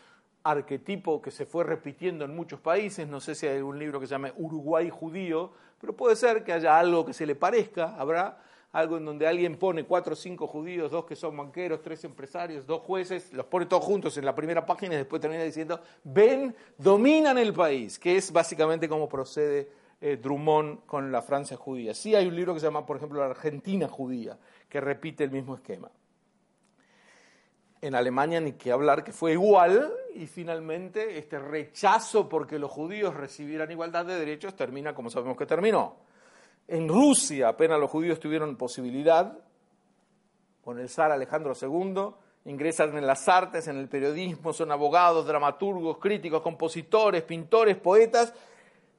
[0.44, 4.06] arquetipo que se fue repitiendo en muchos países, no sé si hay un libro que
[4.06, 8.38] se llame Uruguay judío, pero puede ser que haya algo que se le parezca, habrá
[8.74, 12.68] algo en donde alguien pone cuatro o cinco judíos, dos que son banqueros, tres empresarios,
[12.68, 16.56] dos jueces, los pone todos juntos en la primera página y después termina diciendo, ven,
[16.78, 21.94] dominan el país, que es básicamente como procede eh, Drummond con la Francia judía.
[21.94, 24.38] Sí hay un libro que se llama, por ejemplo, La Argentina judía,
[24.70, 25.90] que repite el mismo esquema.
[27.82, 33.16] En Alemania ni que hablar que fue igual y finalmente este rechazo porque los judíos
[33.16, 35.96] recibieran igualdad de derechos termina como sabemos que terminó.
[36.68, 39.38] En Rusia apenas los judíos tuvieron posibilidad,
[40.64, 42.14] con el zar Alejandro II,
[42.46, 48.34] ingresan en las artes, en el periodismo, son abogados, dramaturgos, críticos, compositores, pintores, poetas,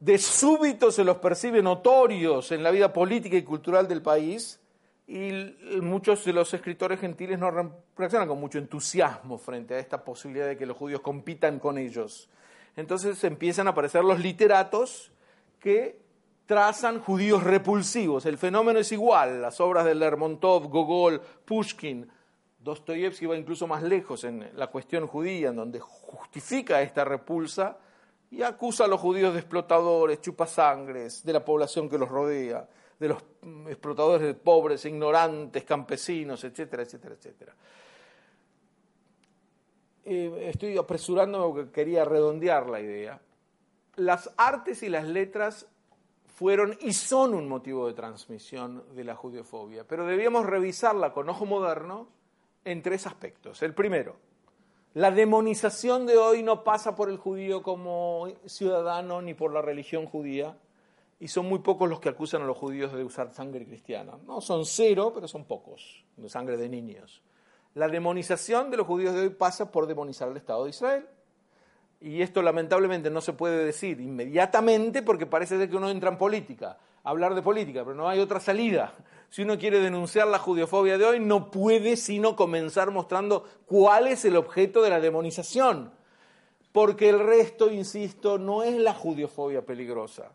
[0.01, 4.61] de súbito se los percibe notorios en la vida política y cultural del país
[5.07, 5.33] y
[5.81, 7.51] muchos de los escritores gentiles no
[7.97, 12.29] reaccionan con mucho entusiasmo frente a esta posibilidad de que los judíos compitan con ellos.
[12.77, 15.11] Entonces empiezan a aparecer los literatos
[15.59, 15.99] que
[16.47, 18.27] trazan judíos repulsivos.
[18.27, 22.09] El fenómeno es igual, las obras de Lermontov, Gogol, Pushkin,
[22.61, 27.79] Dostoyevsky va incluso más lejos en la cuestión judía, en donde justifica esta repulsa
[28.31, 32.69] y acusa a los judíos de explotadores, chupasangres, de la población que los rodea.
[32.99, 33.23] de los
[33.69, 37.55] explotadores de pobres, ignorantes, campesinos, etcétera, etcétera, etcétera.
[40.05, 43.21] Estoy apresurándome porque quería redondear la idea.
[43.97, 45.67] Las artes y las letras
[46.27, 51.47] fueron y son un motivo de transmisión de la judiofobia, pero debíamos revisarla con ojo
[51.47, 52.09] moderno
[52.65, 53.63] en tres aspectos.
[53.63, 54.17] El primero,
[54.99, 60.07] la demonización de hoy no pasa por el judío como ciudadano ni por la religión
[60.07, 60.57] judía,
[61.21, 64.15] y son muy pocos los que acusan a los judíos de usar sangre cristiana.
[64.27, 67.23] No son cero, pero son pocos, de sangre de niños.
[67.75, 71.07] La demonización de los judíos de hoy pasa por demonizar al Estado de Israel.
[72.01, 76.19] Y esto lamentablemente no se puede decir inmediatamente porque parece ser que uno entra en
[76.19, 78.93] política, hablar de política, pero no hay otra salida.
[79.31, 84.25] Si uno quiere denunciar la judiofobia de hoy, no puede sino comenzar mostrando cuál es
[84.25, 85.93] el objeto de la demonización.
[86.73, 90.33] Porque el resto, insisto, no es la judiofobia peligrosa.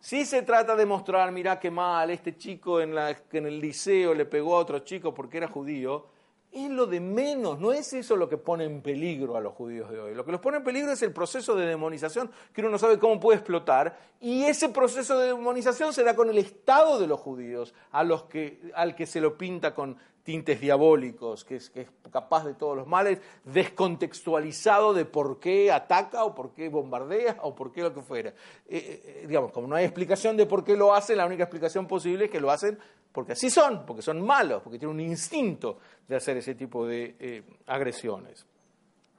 [0.00, 4.24] Si se trata de mostrar, mira qué mal, este chico en, en el liceo le
[4.24, 6.06] pegó a otro chico porque era judío,
[6.52, 9.90] es lo de menos, no es eso lo que pone en peligro a los judíos
[9.90, 10.14] de hoy.
[10.14, 12.98] Lo que los pone en peligro es el proceso de demonización que uno no sabe
[12.98, 17.18] cómo puede explotar y ese proceso de demonización se da con el estado de los
[17.20, 22.54] judíos, al que se lo pinta con tintes diabólicos, que es, que es capaz de
[22.54, 27.82] todos los males, descontextualizado de por qué ataca o por qué bombardea o por qué
[27.82, 28.30] lo que fuera.
[28.68, 31.86] Eh, eh, digamos, como no hay explicación de por qué lo hacen, la única explicación
[31.86, 32.78] posible es que lo hacen
[33.12, 37.14] porque así son, porque son malos, porque tienen un instinto de hacer ese tipo de
[37.20, 38.46] eh, agresiones.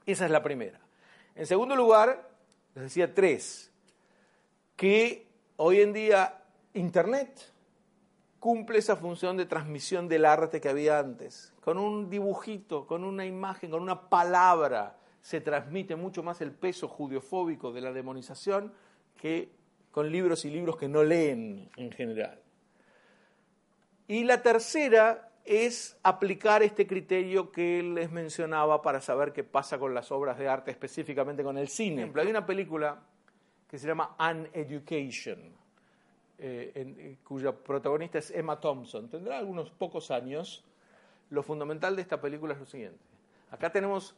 [0.05, 0.79] Esa es la primera.
[1.35, 2.29] En segundo lugar,
[2.75, 3.71] les decía tres,
[4.75, 5.27] que
[5.57, 6.43] hoy en día
[6.73, 7.52] Internet
[8.43, 11.53] cumple esa función de transmisión del arte que había antes.
[11.61, 16.89] Con un dibujito, con una imagen, con una palabra, se transmite mucho más el peso
[16.89, 18.73] judiofóbico de la demonización
[19.15, 19.49] que
[19.91, 22.41] con libros y libros que no leen en general.
[24.09, 29.93] Y la tercera es aplicar este criterio que les mencionaba para saber qué pasa con
[29.93, 32.11] las obras de arte, específicamente con el cine.
[32.13, 33.03] Hay una película
[33.69, 35.62] que se llama An Education,
[36.37, 39.09] eh, eh, cuya protagonista es Emma Thompson.
[39.09, 40.63] Tendrá algunos pocos años.
[41.29, 42.99] Lo fundamental de esta película es lo siguiente.
[43.51, 44.15] Acá tenemos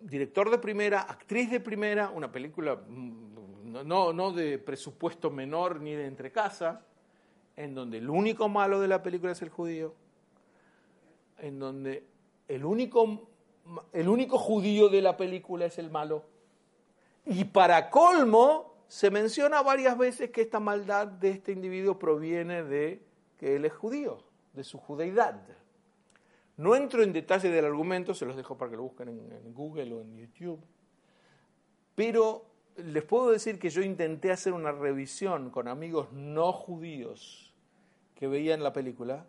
[0.00, 3.34] director de primera, actriz de primera, una película mm,
[3.82, 6.82] no, no de presupuesto menor ni de entrecasa,
[7.56, 9.94] en donde el único malo de la película es el judío,
[11.38, 12.04] en donde
[12.48, 13.28] el único,
[13.92, 16.24] el único judío de la película es el malo.
[17.26, 23.02] Y para colmo, se menciona varias veces que esta maldad de este individuo proviene de
[23.38, 24.18] que él es judío,
[24.52, 25.40] de su judeidad.
[26.56, 29.94] No entro en detalle del argumento, se los dejo para que lo busquen en Google
[29.94, 30.60] o en YouTube,
[31.94, 37.54] pero les puedo decir que yo intenté hacer una revisión con amigos no judíos
[38.14, 39.26] que veían la película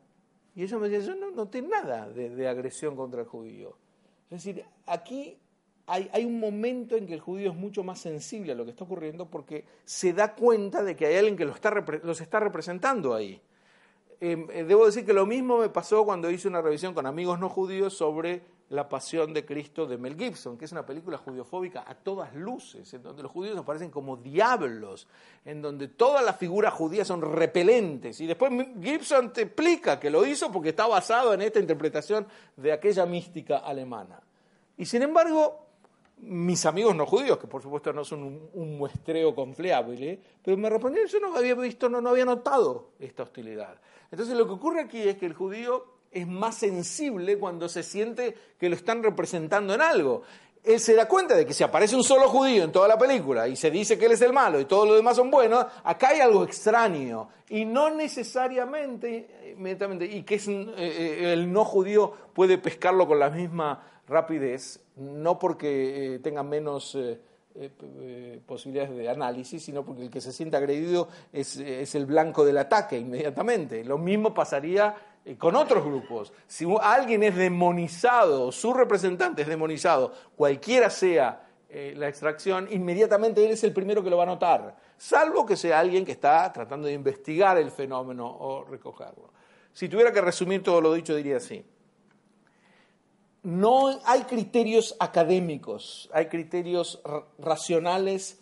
[0.55, 3.77] y ellos me decían, yo no noté nada de, agresión contra el judío.
[4.29, 5.37] Es decir, aquí
[5.87, 8.83] hay, un momento en que el judío es mucho más sensible a lo que está
[8.83, 11.71] ocurriendo porque se da cuenta de que hay alguien que lo está,
[12.03, 13.39] los está representando ahí.
[14.19, 17.39] Em, eh, debo decir que lo mismo me pasó cuando hice una revisión con amigos
[17.39, 21.83] no judíos sobre La Pasión de Cristo de Mel Gibson, que es una película judiofóbica
[21.85, 25.07] a todas luces, en donde los judíos aparecen como diablos,
[25.43, 28.19] en donde todas las figuras judías son repelentes.
[28.21, 32.25] Y después Gibson te explica que lo hizo porque está basado en esta interpretación
[32.55, 34.19] de aquella mística alemana.
[34.77, 35.64] Y sin embargo,
[36.25, 41.09] mis amigos no judíos, que por supuesto no son un, muestreo confiable, pero me respondieron,
[41.09, 43.79] yo no había visto, no, no había notado esta hostilidad.
[44.11, 48.35] Entonces lo que ocurre aquí es que el judío es más sensible cuando se siente
[48.57, 50.23] que lo están representando en algo.
[50.63, 53.47] Él se da cuenta de que si aparece un solo judío en toda la película
[53.47, 56.09] y se dice que él es el malo y todos los demás son buenos, acá
[56.09, 57.29] hay algo extraño.
[57.49, 63.29] Y no necesariamente, inmediatamente, y que eh, eh, el no judío puede pescarlo con la
[63.29, 66.97] misma rapidez, no porque eh, tenga menos
[67.57, 67.69] eh,
[68.01, 71.55] eh, posibilidades de análisis, sino porque el que se siente agredido es,
[71.95, 73.81] el blanco del ataque inmediatamente.
[73.85, 74.93] Lo mismo pasaría
[75.23, 76.33] eh, con otros grupos.
[76.47, 83.63] Si alguien es demonizado, su representante es demonizado, cualquiera sea la extracción, inmediatamente él es
[83.65, 86.93] el primero que lo va a notar, salvo que sea alguien que está tratando de
[86.93, 89.33] investigar el fenómeno o recogerlo.
[89.73, 91.65] Si tuviera que resumir todo lo dicho, diría así
[93.45, 96.99] no hay criterios académicos, hay criterios
[97.37, 98.39] racionales,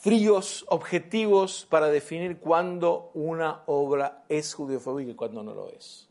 [0.00, 6.08] fríos, objetivos para definir cuándo una obra es judiofóbica y cuándo no lo es.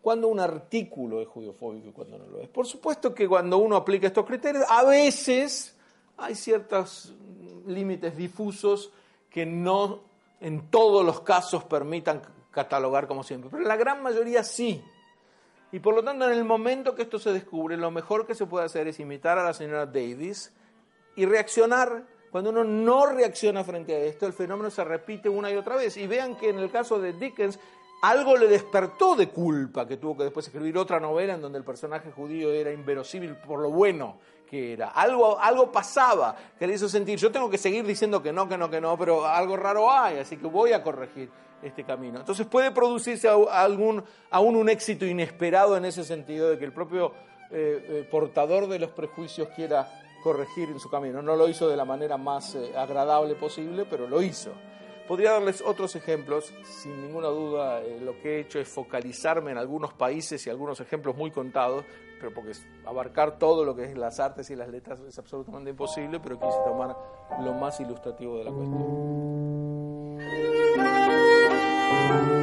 [0.00, 2.48] Cuándo un artículo es judiofóbico y cuándo no lo es.
[2.48, 5.76] Por supuesto que cuando uno aplica estos criterios, a veces
[6.16, 7.12] hay ciertos
[7.66, 8.92] límites difusos
[9.28, 10.00] que no
[10.40, 14.82] en todos los casos permitan catalogar como siempre, pero en la gran mayoría sí.
[15.72, 18.44] Y por lo tanto, en el momento que esto se descubre, lo mejor que se
[18.46, 20.52] puede hacer es imitar a la señora Davis
[21.16, 22.04] y reaccionar.
[22.30, 25.96] Cuando uno no reacciona frente a esto, el fenómeno se repite una y otra vez.
[25.96, 27.58] Y vean que en el caso de Dickens,
[28.02, 31.64] algo le despertó de culpa, que tuvo que después escribir otra novela en donde el
[31.64, 34.18] personaje judío era inverosímil por lo bueno
[34.48, 34.88] que era.
[34.88, 38.58] Algo, algo pasaba que le hizo sentir, yo tengo que seguir diciendo que no, que
[38.58, 41.30] no, que no, pero algo raro hay, así que voy a corregir
[41.62, 42.18] este camino.
[42.18, 47.12] Entonces puede producirse algún, aún un éxito inesperado en ese sentido de que el propio
[47.50, 49.86] eh, eh, portador de los prejuicios quiera
[50.22, 51.22] corregir en su camino.
[51.22, 54.52] No lo hizo de la manera más eh, agradable posible, pero lo hizo.
[55.06, 59.92] Podría darles otros ejemplos, sin ninguna duda lo que he hecho es focalizarme en algunos
[59.92, 61.84] países y algunos ejemplos muy contados,
[62.18, 62.52] pero porque
[62.86, 66.56] abarcar todo lo que es las artes y las letras es absolutamente imposible, pero quise
[66.64, 66.96] tomar
[67.40, 69.81] lo más ilustrativo de la cuestión.
[72.12, 72.41] Thank you.